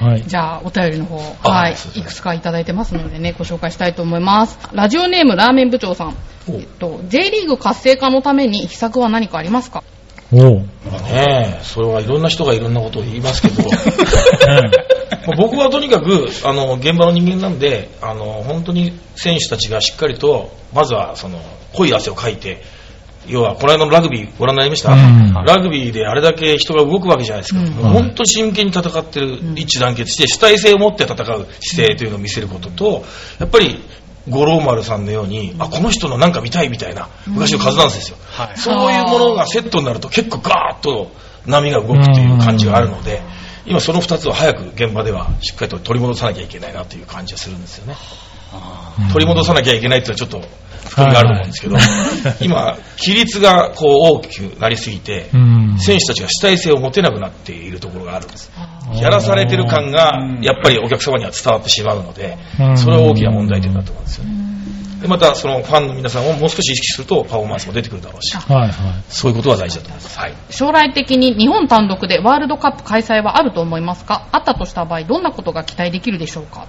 [0.02, 0.04] い。
[0.04, 0.24] はい。
[0.28, 4.58] じゃあ、お便りの方、あはいいくつかいただいてますのでね、ご紹介したいと思います。
[4.74, 6.17] ラジオネームラーメン部長さん。
[6.50, 9.84] おえっと、J リーグ活性化のために秘策は何かありますか？
[10.86, 13.63] まあねそれはいろんな人がいろんなことを言いますけど、
[15.38, 21.39] 僕はとにかくあの現場の人間なんであの本当に選手たちがしっかりとまずはその
[21.74, 22.62] 濃い汗をかいて
[23.28, 25.34] 要はこの間のラグビーご覧になりました、うん。
[25.46, 27.67] ラグビーであれだけ人が動くわけじゃないですか、うん。
[27.67, 33.06] 本当に真剣に戦ってる、一致団結して主体性を持って戦う姿勢というのを見せることと
[33.39, 33.82] やっぱり
[34.30, 38.58] 五郎丸さんのように、あこの人のなんか見たいみたいな昔の数なんですよ、はい。
[38.58, 41.12] そういうものがセットになると結構ガーッと
[41.46, 43.22] 波が動くという感じがあるので、
[43.66, 47.96] 今その2つを早く現場ではしっかりと取り戻さなきゃいけないなという感じがするんですよね。
[49.12, 50.48] 取り戻さなきゃいけないっていうのはちょっと
[50.89, 51.76] 含みがあると思うんですけど、
[52.41, 58.52] 今、規律がこう大きくなりすぎて、うん選手たちが主体性を持てなくなっているところがあるんです。
[59.02, 64.32] やらされてる感が、やっぱりお客様には伝わってしまうのでう、んそれは大きな問題点だと思うんですよね。
[65.02, 68.74] でまた、そのファンの皆さんをもう少し意識すると、パフォーマンスも出てくるだろうし、はいはい。
[69.10, 70.17] そういうことは大事だと思います。
[70.17, 70.34] はい。
[70.50, 74.30] 将来的に日本単独でワールドカップ開催はあると思いますか？
[74.32, 76.67] あったとした場合、どんなことが期待できるでしょうか？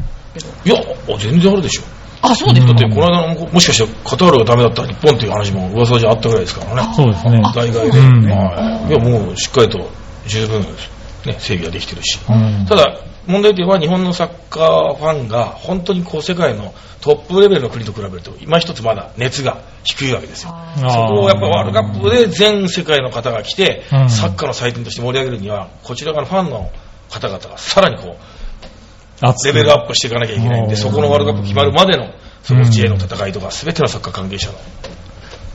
[0.65, 1.83] いや、あ全然あるでしょ。
[2.31, 2.73] あ、そうですか。
[2.75, 4.83] だって、この間の、もしかしてカタールがダメだった？
[4.83, 6.95] ら日本っていう話も噂じゃあったぐらいですからね。
[6.95, 7.43] そうですね。
[7.55, 7.99] 大概で。
[7.99, 8.89] うんはい。
[8.89, 9.91] いや、もうしっかりと
[10.27, 12.19] 十分、ね、整備ができてるし。
[12.29, 20.55] うんただ、問題点は日本のサッカーファンが本当にこう世界のトップレベルの国と比べると、今一つまだ熱が低いわけですよ。
[20.77, 26.71] そこをやっぱワールドカップで全世界の方が来て、うんサッカーの祭典として盛り上げるには、こちら側のファンの
[27.11, 28.34] 方々がさらにこう、
[29.45, 34.59] レベルアップしていかなきゃいけないんで、うんそこのワールドカップ決まるまでの、その J の戦いとか、すべてのサッカー関係者の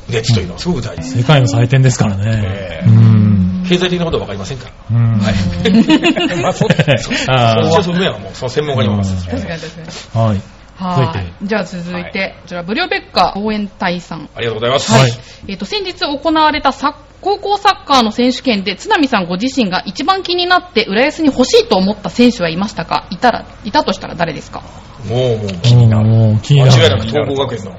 [0.09, 1.17] 熱というのはすごく大事です。
[1.19, 2.87] 世界の祭典ですからねえ。
[2.87, 3.65] うん。
[3.67, 4.97] 経済的なことはわかりませんから。
[4.97, 5.19] うん。
[5.19, 6.41] はい。
[6.41, 9.27] まあそうですそそはその面はもう、その専門家に任せます。
[9.27, 10.25] 確かに確かに。
[10.25, 10.41] はい。
[10.79, 11.47] は続いい。
[11.47, 14.29] じゃあ続いて、こちら、ブリオベッカ応援隊さん。
[14.33, 14.91] ありがとうございます。
[14.91, 15.11] はい
[15.47, 23.07] えっ、と、先日行われたサッ高校サッカーの選手権で、津波さんご自身が一番気になって、浦安に欲しいと思った選手はいましたか？
[23.11, 24.63] いたら、いたとしたら誰ですか？
[25.07, 26.09] もう、もう気になる。
[26.09, 26.71] もう気になる。
[26.71, 27.77] 間違いなく東邦学園の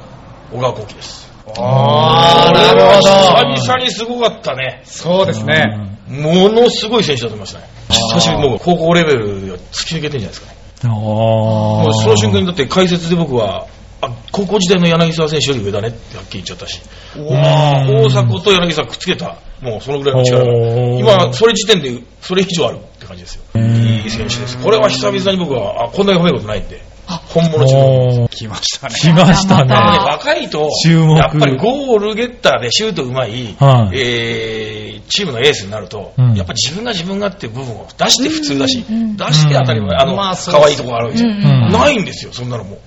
[0.52, 1.30] 小川幸輝です。
[1.58, 3.56] あー、なるほど。
[3.56, 4.82] 久々にすごかったね。
[4.84, 5.96] そうですね。
[6.08, 7.66] ものすごい選手だと思いましたね。
[7.88, 10.56] 久しぶりに僕、高校レベルが突き抜けてるんじゃないですかね。
[10.84, 13.66] あーもうその瞬間にだって解説で僕は、
[14.02, 16.80] あ、高校時代の柳沢選手より上だねってはっきり言っちゃったし、
[17.14, 20.44] あー大迫と柳沢くっつけた、もうそのぐらいの力。
[20.44, 23.42] が今、それ時点でそれ以上あるって感じですよ。
[23.60, 24.58] いい選手です。
[24.58, 28.22] これは久々に僕は、あ、こんなに褒めることないんで、本物チーム。
[28.22, 28.28] おー。
[28.28, 28.94] 来ましたね。
[28.94, 29.74] 来ましたね。
[29.74, 31.18] ね若いと、注目。
[31.18, 33.98] やっぱりゴールゲッターでシュートうまい、はい。
[33.98, 36.34] えーチームのエースになると、うん。
[36.34, 41.30] やっぱ自分が自分がっていう部分を出して普通だし、うんうん出して当たり前、あの、可愛いところあるわけじゃん。
[41.30, 41.72] うんうん。
[41.72, 42.78] ないんですよ、そんなのもう。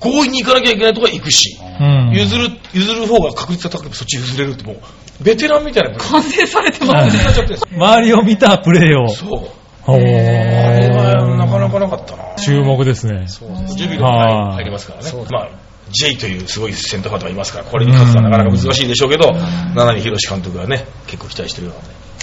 [0.00, 5.98] 強引に行かなきゃいけないとこは行くし、うん譲る、譲る方が確率が高くてそっち譲れるってもう、ベテランみたいな。
[5.98, 7.54] 完成されてはいますね。
[7.72, 9.08] 周りを見たプレーを。
[9.08, 9.60] そう。
[9.86, 12.34] おあれはーなかなかなかったな。
[12.36, 13.26] 注目ですね。
[13.26, 15.10] ジュビロにはい入りますからね。
[15.30, 15.48] まあ、
[15.90, 19.32] J というすごいセンターフォワードがいますから、これに勝つのはなかなか難しいでしょうけど、
[19.74, 21.74] 七海博監督がね、結構期待してるよ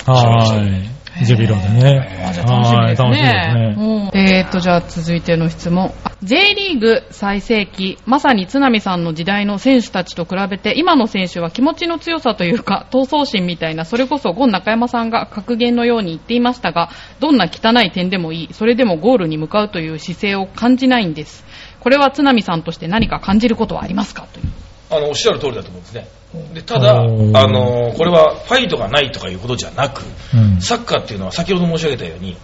[0.05, 0.21] うなね。
[0.21, 0.89] はい。
[1.23, 2.31] ジュビロでね。
[2.33, 3.53] じゃあ楽しみですはい楽しみですね。
[3.53, 3.75] ね。
[3.77, 5.93] うんえーっと、じゃあ続いての質問。
[6.23, 21.45] J リーグ最盛期、まさに津波さんの時代の選手たちと比べて、今の選手は気持ちの強さというか、闘争心みたいな、それこそゴン中山さんが格言のように言っていましたが、どんな汚い点でもいい、それでもゴールに向かうという姿勢を感じないんです。
[21.79, 24.27] これは津波さんとして何か感じることはありますか？
[24.33, 24.45] という。
[24.89, 26.07] あの、おっしゃる通りだと思うんですね。
[26.53, 32.37] でただ、あの、これはファイトがないとかいうことじゃなく、うんサッカーっていうのは先ほど申し上げたように、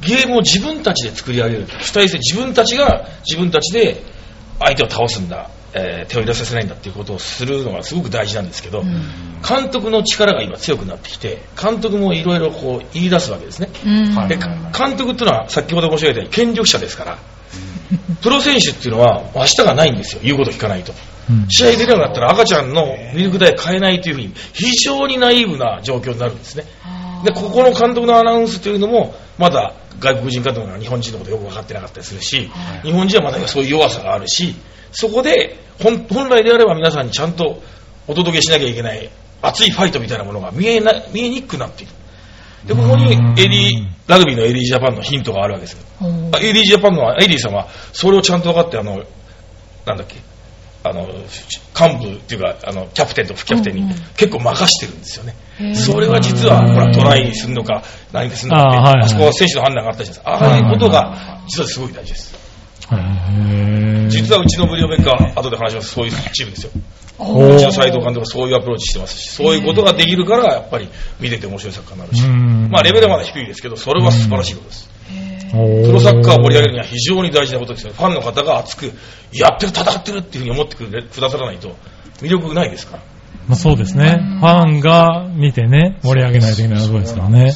[0.00, 1.66] ゲームを自分たちで作り上げる。
[1.80, 4.02] 主体性、自分たちが自分たちで
[4.58, 8.82] 相手を倒すんだ、えー手を入れさせないんだっていうことをするのがすごく大事なんですけど、
[9.48, 13.70] 監督の力が今強くなってきて、監督もいろいろこう言い出すわけですね。
[13.84, 17.18] うんはいで監督っていうのは先ほど申し上げたように権力者ですから、
[18.22, 20.92] プロ選手っていうのは明日がないんですよ、言うこと聞かないと。
[20.92, 20.94] う
[21.32, 26.64] ん試合出れなかったら赤ちゃんのミルク代買えないというふうに非常にナイーブな状況になるんですね。
[27.24, 32.50] で、ここの監督のアナウンスというのも、まだ外国人監督が日本人のことよく分かってなかったりするし、
[32.82, 34.54] 日本人はまだそういう弱さがあるし、
[34.90, 37.62] そこで本本来であれば皆さんにちゃんと
[38.08, 39.08] お届けしなきゃいけない
[39.40, 41.92] 熱いファイトみたいなものが見えな見えにくくなっている。
[42.66, 45.78] で、ここにエリー、ラグビーのエリージャパンのヒントがあるわけですよ。
[46.02, 49.02] うんエリージャパンのエリーさんは、それをちゃんと分かって、あの、
[49.86, 50.16] なんだっけ、
[50.84, 55.34] あの、幹部っていうか、あの、キャプテンと副キャプテンに結構任してるんですよね。
[55.74, 60.46] それは実は、ほら、トライにするのか、何かするのかあそこは選手の判断があったじゃないですか。
[60.48, 62.41] ああいうことが、実はすごい大事です。
[64.08, 66.70] 実はうちのブリオベッカー、後で話します、そういうチームですよ。
[67.18, 70.88] おうちの斎藤監督はそういうアプローチしてますし、そういうことができるから、やっぱり
[71.20, 74.90] 見てて面白いサッカーになるし、うんまあレベルはまだ低いですけど、それは素晴らしいことです。
[75.52, 77.92] プロサッカーを盛り上げるには非常に大事なことですよ。
[77.92, 78.90] ファンの方が熱く、
[79.32, 81.76] やってる、戦ってるっていうふうに思ってくれくださらないと、
[82.22, 83.02] 魅力ないですから。
[83.48, 84.18] まあそうですね。
[84.40, 87.52] ファンが見てね、盛り上げないといけないことですからね。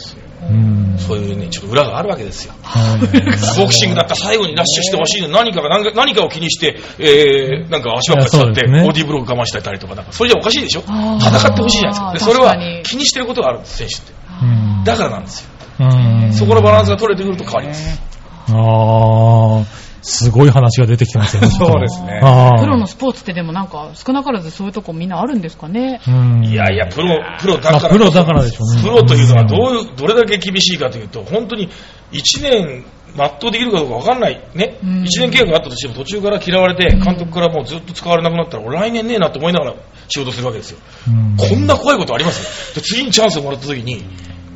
[0.50, 0.98] うん。
[0.98, 2.54] そういうね、ちょっと裏があるわけですよ。
[2.62, 3.00] はい
[3.58, 12.30] ボクシングだったら最後にラッシュしてほしいの何かが何か何かを気にして、えー、なんか足ばっかり使って、ボディーブローク我慢したりとか、なんかそれじゃおかしいでしょ戦ってほしいじゃないですか。
[12.30, 14.12] で、それは気にしてることがあるんです、選手って。
[14.42, 15.48] うんだからなんですよ。
[15.78, 18.00] うんそこのバランスが取れてくると変わります。
[18.48, 19.64] ああ、
[20.08, 21.48] すごい話が出てきてますよね。
[21.58, 22.20] そうですね
[22.60, 26.00] プロのスポーツってでもなんか少なからずそういうとこみんなあるんですかね。
[26.06, 27.08] うんいやいや、プロ、
[27.40, 27.80] プロだから。
[27.80, 31.68] まあプロだからでしょうねプロというのはどういう、どれだけ厳しいかというと、本当に
[32.12, 32.84] 1年
[33.16, 34.40] 全うできるかどうか分かんない。
[34.54, 34.78] ね。
[34.84, 39.74] うん1年契約があったとしても途中から嫌われて、監督からもうずっと使われなくなったら、俺来年ねえなと思いながら
[40.08, 40.78] 仕事するわけですよ。
[41.08, 44.04] うんこんな怖いことありますで次にチャンスをもらった時に、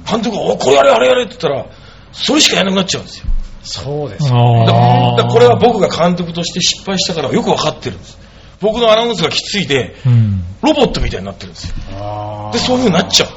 [0.08, 1.66] 監督が、おこれやれ、あれやれって言ったら、
[2.12, 3.26] それしかやらなくなっちゃうんですよ。
[3.62, 4.36] そうですよ。
[4.36, 8.18] あーだこれは僕が監督として失敗したからよく分かってるんです。
[8.60, 12.50] 僕のアナウンスがきついで、うんロボットみたいになってるんですよ。
[12.52, 13.30] で、そういう風になっちゃう。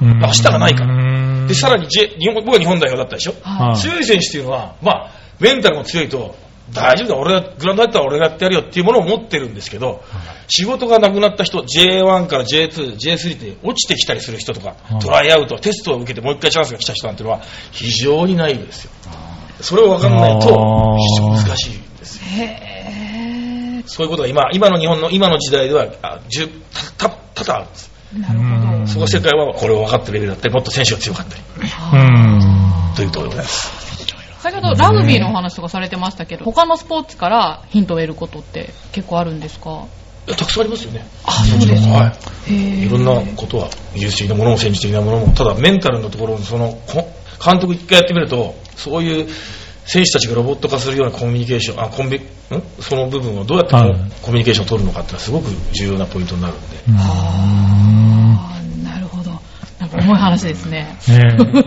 [0.00, 3.34] うん明日がないからうんで、さらに J、日本僕は日本代表だったでしょ？
[3.42, 5.10] はい強い選手っていうのは、まあ、
[5.40, 6.36] メンタルも強いと、
[6.72, 10.04] 大丈夫だ、俺が、グラウンド入ったら俺がやってやるよっていうものを持ってるんですけど、
[10.48, 17.40] 仕事がなくなった人、J1 から J2、J3 って落ちてきたりする人とかはい、トライアウト、テストを受けてもう一回チャンスが来た人なんていうのは、
[17.72, 18.90] 非常にないんですよ。
[19.60, 22.22] それを分かんないと、非常に難しいんですよ。
[22.26, 26.18] へそういうことが今、今の日本の今の時代では、あ
[26.98, 27.90] た、た、多々あるんです。
[28.14, 28.20] ー。
[28.20, 28.78] なるほど。
[28.78, 33.70] うんそこ世界はこれを分かってるレベルだったり、もっと選手が強かったり、うんというところでございます。
[34.40, 39.84] 先ほどラグビーのお話とかされてましたけど、他のスポーツからヒントを得ることって結構あるんですか？
[40.26, 41.06] いやたくさんありますよね。
[41.24, 41.94] あ、そうですか。
[41.94, 42.14] は
[42.48, 42.86] い。
[42.86, 47.12] いろんなことは、技術的なものも戦術的なものも、ただメンタルのところのその、こ
[47.44, 49.28] 監督一回やってみると、そういう
[49.84, 52.22] 選手たちがロボット化するようなコミュニケーション、あ、コンビ、ん？
[52.80, 53.72] その部分をどうやって
[54.22, 56.76] コミュニケーションを取るのかっていうのはすごく重要なポイントになるんで。
[56.98, 59.30] あーなるほど。
[59.78, 60.96] なんか重い話ですね。
[61.08, 61.22] ね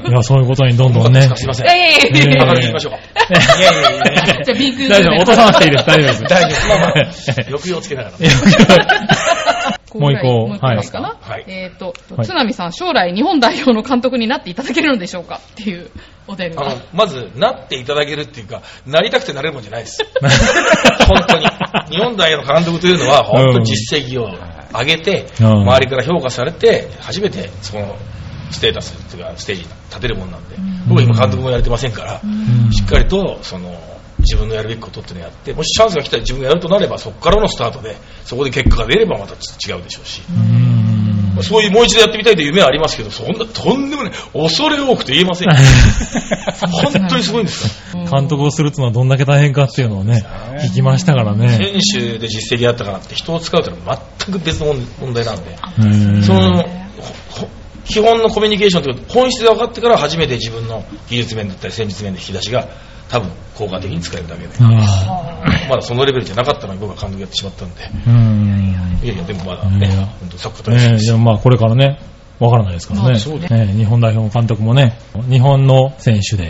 [0.06, 0.10] え。
[0.10, 1.30] いや、そういうことにどんどんね。
[1.36, 1.68] すいません。
[1.68, 2.98] ええね明るく言いましょうか。
[2.98, 3.02] い
[3.34, 5.86] やいやいやいやじゃあ、ビッグ大丈夫、落とさなくていいです。
[5.86, 6.24] 大丈夫です。
[6.24, 6.92] 大丈夫まあまあ、
[7.46, 8.18] 抑揚をつけながら。
[10.00, 11.00] もう一個もう一個はいいいか？
[11.02, 11.46] な、はい。
[11.48, 12.28] えっ、と、はい。
[12.28, 15.40] 津波さん、将来日本代表の監督になっていただけるのでしょうか？
[15.54, 15.90] っていう
[16.28, 16.82] お便りがあの。
[16.94, 20.00] まず、なっていただけるっていうか、なりたくてなれるもんじゃないです。
[21.08, 21.48] 本当に。
[21.90, 24.30] 日本代表の監督というのは、本当に実績を
[24.74, 25.48] 上げて、うん。
[25.64, 27.96] 周りから評価されて、初めてその
[28.52, 30.56] ステータスというか、ステージに立てるもんなんで、
[30.88, 32.72] 僕は今監督もやれてませんから、うん。
[32.72, 33.74] しっかりと、その、
[34.22, 40.22] 自分のやるべきことっていうのをやって、もしチャンスが来たら自分がやるとなれば、そこからのスタートで、そこで結果が出ればまた違うでしょうし、
[41.44, 45.56] そういうもう一度やってみたいという夢はありますけど、そんなとんでもない、恐れ多くて言えませんよ。
[46.92, 48.20] 本当にすごいんですから。
[48.20, 50.26] 監督をするっていうのはどんだけ大変かっていうのをね、
[50.70, 51.82] 聞きましたからね。
[51.94, 55.86] 選手で実績あったからって人を使うというのは全く別の問題なんで、う
[56.18, 56.66] んその
[57.84, 62.70] 基本のコミュニケーションというか本質で分かってから初めて自分の技術面だったり戦術面で引き出しが
[63.12, 67.82] 多分効果的に使えるだけで、あまだそのレベルじゃなかったのに僕は監督やってしまったんで、
[69.04, 69.88] いやいや、でもまだね
[70.21, 72.00] 本当サッカー大好きねですまあこれからね、
[72.42, 73.20] わからないですからね。
[73.20, 74.98] そうですね日本代表の監督もね、
[75.30, 76.46] 日本の選手で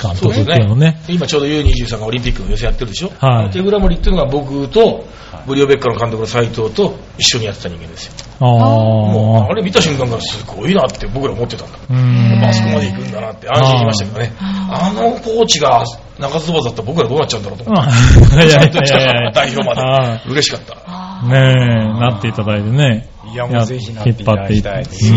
[0.00, 5.04] 監督っていうのをね、今ちょうど U23 がオリンピックの予選やってるでしょ、はい手倉森っていうのが僕と、
[5.44, 8.12] ブリオベッカの監督の斉藤と一緒にやってた人間ですよ。
[8.46, 11.78] もうああれ見た瞬間からすごいなって僕ら思ってたんだ。
[11.88, 11.92] あ。
[11.92, 14.32] うんあそこまで行くんだなって安心しましたけどね。
[14.38, 15.84] あのコーチが
[16.18, 17.90] 中津飛ばだったら僕らどうなっちゃうんだろうと思って。
[19.34, 20.30] 代表まあで。
[20.30, 21.01] 嬉しかった。
[21.22, 23.08] ねえ、なっていただいてね。
[23.32, 25.12] いや、もうぜひなっていただきたいです。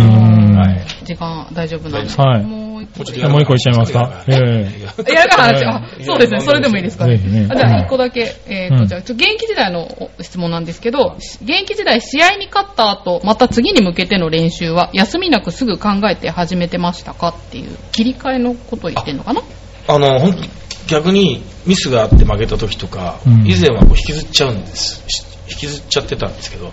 [1.04, 2.13] 時間大丈夫なんで。
[2.13, 2.44] はい。
[2.44, 2.88] もう一
[3.22, 3.30] 個。
[3.30, 4.24] もう一個いっちゃいますか？
[4.28, 4.34] え
[5.12, 7.08] や、だから、あそうですね、それでもいいですか？
[7.08, 7.18] ね。
[7.18, 8.88] じゃあ、一個だけ、えっと、うん。
[8.88, 9.88] じゃあ、ちょ現役時代の
[10.18, 19.41] お質問なんですけど、現役時代、試合に勝った後、また次に向けての練習は、休みなくすぐ考えて始めてましたかっていう、切り替えのことを言ってんのかな？
[19.88, 20.32] あの、
[20.88, 23.48] 逆にミスがあって負けた時とか、うん。
[23.48, 25.35] 以前はこう引きずっちゃうんです。
[25.47, 26.71] し引きずっちゃってたんですけど、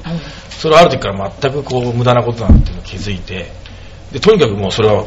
[0.50, 3.50] それはある時から全くこう無駄なことだなっていうのを気づいて、
[4.12, 5.04] で、とにかくもうそれは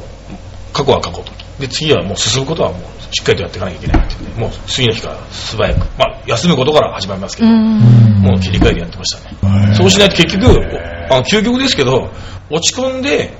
[0.73, 1.31] 過去は過去と。
[1.59, 7.79] で、次はもう進むことはもうしっかりとやっていかなきゃいけないっていうもう次の日から素早く、まあ休むことから始まりますけど、うん。
[8.21, 9.75] もう切り替えてやってましたね。
[9.75, 10.45] そうしないと結局、
[11.09, 12.11] あの究極ですけど、
[12.49, 13.33] 落ち込んで、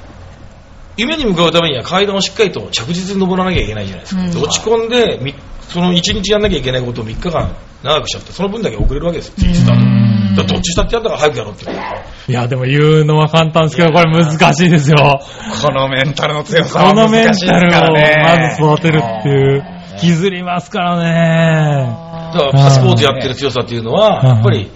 [0.97, 4.21] 夢に向かうためには階段をしっかりと着実に登らなきゃいけないじゃないですか。
[4.21, 5.35] うんで落ち込んで、み
[5.67, 10.14] その1日やんなきゃいけないことを3日間長くしちゃって、その分だけ遅れるわけですよ、次スタート。
[10.43, 12.31] どっちしたってやったから早くやろうって。
[12.31, 15.19] いや、でも言うのは簡単ですけど、これ難しいですよ。
[15.61, 18.57] このメンタルの強さこはのメンタ難しいですルをからね。
[18.59, 19.63] まず育てるっていう、
[19.99, 22.05] 削りますからね。
[22.33, 24.69] だからパスポーツやってる強さっていうのは、うんやっぱり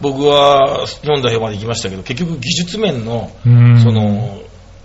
[0.00, 4.40] 僕は日本代表まで行きましたけど、結局技術面のうんその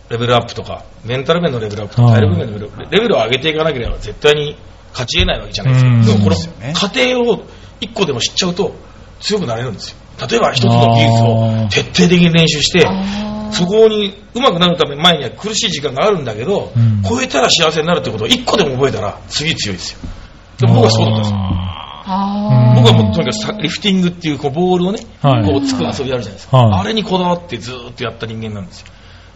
[0.10, 4.56] レベルアップとか、メンタル面のレベルアップとか、うん体力面のレベルレベルを上げていかなければ絶対に
[4.92, 6.08] 勝ち得ないわけじゃないですうんか。
[6.08, 7.46] でもこの過程を
[7.80, 8.74] 一個でも知っちゃうと
[9.20, 9.98] 強くなれるんですよ。
[10.20, 12.88] 例えば一つの技術を徹底的に練習して、
[13.52, 20.00] そこに上手くなるために前には苦しい時間があるんだけど、うん超えたら幸せになるってことを一個でも覚えたら次強いですよ。
[20.58, 21.38] でも僕はそうだったんですよ。
[22.76, 26.58] 僕はもうとにかくさリフティングっていうこうボールをね、はいこうつく遊びあるじゃないですか。
[26.58, 28.88] はいあれにこだわってずーっとやった人間なんですよ。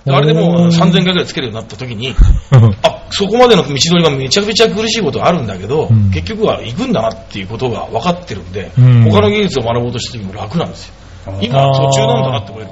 [0.08, 2.16] であれでもうおー3000回ぐらいつけるようになった時に、
[2.82, 10.93] あ、そこまでの道のりがめちゃくちゃ苦しいことあるんだけど、うん結局は行くんだなっていうことが分かってるんで、うん他の技術を学ぼうとした時も楽なんですよ。
[11.41, 12.70] 今途中なんだなって思える。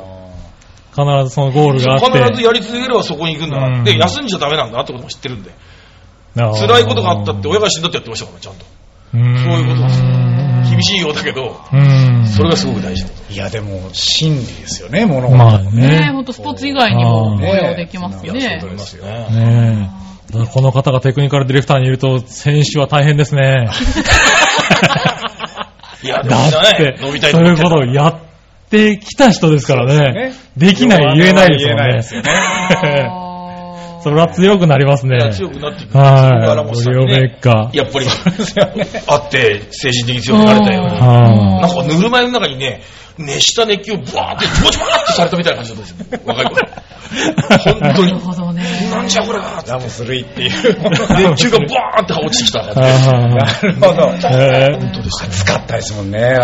[0.95, 2.05] 必ずそのゴールがあって。
[2.23, 3.79] 必ずやり続ければそこに行くんだな。
[3.79, 5.51] うんで、休んじゃダメなんだなってことも知ってるんで、
[6.35, 8.65] 辛いことがあったって親が死んだってやってましたから、ちゃんと。
[9.11, 10.34] そういうことです
[10.85, 12.27] しいようだけど、うん。
[12.27, 13.05] それがすごく大事。
[13.29, 15.37] いや、でも、真理ですよね、物事。
[15.37, 16.11] まあねね。
[16.11, 18.69] ほんとスポーツ以外にも応用できますいや、ねそう。
[18.69, 19.89] 思いますよね。
[20.53, 23.67] この方がテクニカルディレクターにいると、選手は大変ですね。
[26.03, 28.15] いや、で もだって、伸びたいそういうことをやっ
[28.69, 30.33] てきた人ですからね。
[30.57, 31.49] できない、言えない
[31.93, 33.21] ですよね。
[34.05, 35.33] それは強くなりますね。
[35.33, 35.97] 強くなっていく。
[35.97, 36.37] はい。
[36.37, 37.71] オリオそこからもうさねベッカ。
[37.73, 38.05] やっぱり、
[39.09, 40.91] あって、精神的に強くなれたように。
[40.91, 42.83] うんはなんかぬるま湯の中にね、
[43.17, 46.19] 熱した熱気をブワーって、ボチバーってされたみたいな感じだったんですよ。
[46.23, 46.55] 若い頃。
[47.65, 48.19] 本当になる。
[48.19, 48.63] ほどね。
[48.91, 50.51] なんじゃこれはラムするいっていう。
[50.51, 54.03] 熱中がバーンって落ちてきた 感じなるほど。
[54.03, 55.33] 本当でしたね。
[55.33, 56.35] 暑かったですもんね、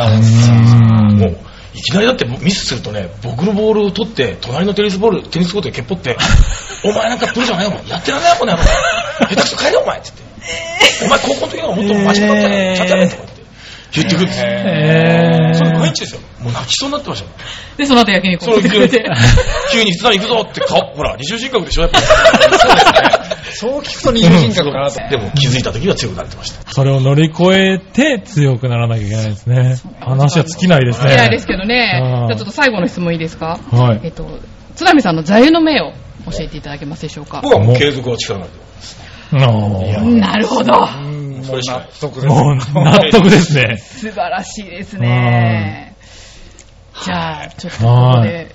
[1.14, 1.38] もう、
[1.74, 6.18] いきなりだってミスするとね、僕のボールを取って、隣のテニスボール、テニスコートで蹴っぽって、
[6.84, 7.90] お前なんかプロじゃないよ、お前。
[7.90, 8.64] やってらんないよ、この野郎。
[8.64, 10.02] 下手くそ帰れよ、お前。
[10.02, 10.22] つって。
[11.06, 12.76] お前高校の時の方がもっと真面目だったよ。
[12.76, 13.42] ちゃんとやれとか言って。
[13.94, 14.48] 言ってくるんですよ。
[14.48, 16.22] えそれ毎日ですよ。
[16.40, 17.38] もう泣きそうになってましたもん。
[17.78, 19.06] で、その後焼肉そうをしてくれて。
[19.72, 22.06] 急に 津波行くぞって顔、ほら、二重人格でしょ、やっぱり。
[22.08, 23.21] そうですね。
[23.52, 24.99] そう聞くと二重人格かなと。
[25.10, 26.72] でも気づいた時は強くなってました。
[26.72, 29.76] それを乗り越えて強くならなきゃいけないですね。
[29.99, 31.12] 話は尽きないですね。
[31.14, 32.02] 嫌いですけどね。
[32.28, 33.60] じゃあちょっと最後の質問いいですか？
[33.72, 34.39] はいえっと、
[34.76, 35.93] 津波さんの座右の銘を
[36.32, 37.41] 教えていただけますでしょうか？
[37.43, 38.72] 僕はもう継続は力なんで。
[39.34, 40.74] あなるほど。
[41.04, 42.28] うんもそう納得です。
[42.28, 43.78] ーもう納得ですね。
[43.78, 45.95] 素晴らしいですね。
[47.04, 48.51] じゃあ、ちょっとここで、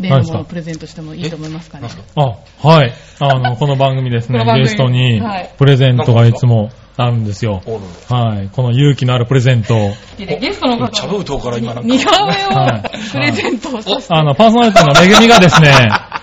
[0.00, 1.88] 例のものをプレゼントしてもいいと思いますかね。
[2.16, 2.36] あ、
[2.66, 2.92] はい。
[3.20, 6.70] あの、この番組ですねゲストにはいプレゼントがいつも
[7.00, 7.62] あるんですよ。
[8.08, 8.48] はい。
[8.52, 9.92] この勇気のあるプレゼントを。
[10.18, 11.94] でゲストの方茶封筒から今なんか。
[11.94, 14.14] 似顔絵はをプレゼントをさせて。
[14.14, 15.70] あの、パーソナリティのめぐみがですね、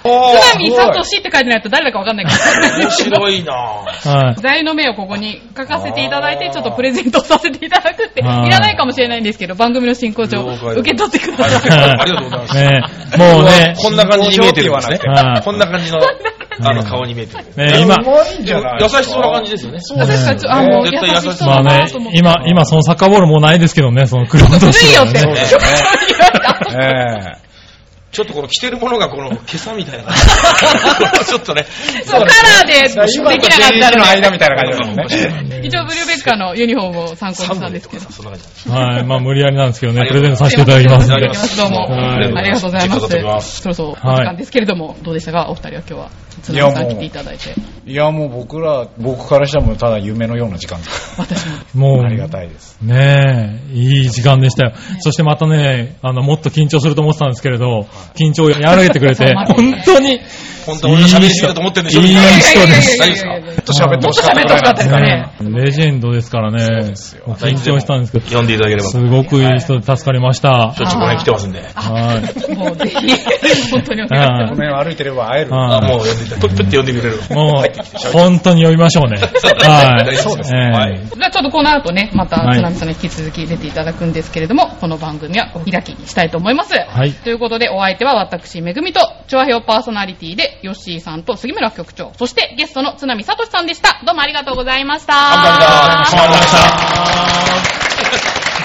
[0.03, 0.09] 津
[0.57, 2.77] 波さとしって書いてないと誰だかわかんないから。
[2.77, 4.25] 面白いなぁ。
[4.25, 4.35] はい。
[4.35, 11.99] 座右の銘をここに書かせていただいて、ちょっとプレゼントさせていただくって、いはいらないかもしれないんですけど、番組の進行上、受け取ってください。
[12.01, 12.55] ありがとうございます。
[12.55, 12.81] ね
[13.17, 15.41] もうね、こんな感じに見えてるんですねはい。
[15.41, 16.01] こんな感じの、
[16.61, 17.43] あの、顔に見えてる。
[17.55, 19.79] ね今、うまいんじゃない優しそうな感じですよね。
[20.01, 21.87] あ確かにちょあ、もう優絶対優しそうまあね。
[22.13, 25.21] 今、今そのサッカーボールもうないですけどね、その車と古いしてはね。
[25.21, 25.35] よっ
[27.41, 27.45] て。
[28.15, 31.25] ちょっとこの着てるものがこの、今朝みたいな感じ。
[31.27, 31.65] ちょっとね。
[32.05, 35.59] そう、カラーでできなかったのら間みたいな感じですね。
[35.63, 38.05] 一応ブリューベッカーのユニフォームを参考にしたんですけど。
[38.73, 39.03] はい。
[39.03, 41.57] まあ無理やりなんですけどね、プレゼントさせていただきますんでありがとうございます。
[41.57, 41.77] どうも。
[41.89, 43.41] はいありがとうございま。
[43.41, 45.47] すそろそろお時間ですけれども、どうでしたか？
[45.49, 46.09] お二人は今日は。
[46.43, 47.53] 津波さん来ていただいて。
[47.87, 51.15] いや、もう僕ら、僕からしたらもうただ夢のような時間です。
[51.19, 51.97] 私も。
[51.97, 52.77] もう、ありがたいです。
[52.81, 54.73] ねえ、いい時間でしたよ。
[54.99, 60.19] そしてまたね、あの、もっと緊張すると思ってたんですけれど、緊張を和らげてくれて、 本当に、
[60.65, 63.35] 本当は俺が喋りすぎだと思ってるんでしょいい人です大丈夫ですか？
[63.35, 65.31] いやいやいやいやちょっと喋ってほしかったですかね。
[65.41, 66.93] レジェンドですからね。
[67.37, 68.89] 緊張したんですけど、呼んでいただければ。
[68.89, 70.73] すごくいい人で助かりました。
[70.75, 71.61] しょっちゅうこの辺来てますんで。
[71.75, 72.21] は
[72.51, 72.55] い。
[72.55, 72.95] もうぜひ、
[73.71, 74.53] 本当にお願いします。
[74.55, 75.51] この辺歩いてれば会える。
[75.51, 77.19] はいあ、もう呼んでいただ プップって呼んでくれる。
[77.31, 79.17] もう、本当に呼びましょうね。
[79.17, 80.17] はい。
[80.17, 86.73] そうですええはいじゃあちょっとこの後ね、またはい津波さんに引き続き出ていただくんですけれども、この番組はお開きにしたいと思います。
[86.73, 94.01] はいということで、お相手は私、めぐみと、調和表パーソナリティで、ヨッシーさんと杉村局長、そしてゲストの津波さとしさんでした。
[94.05, 95.13] どうもありがとうございました。
[95.15, 98.64] ありがとうございましたありがとうございました。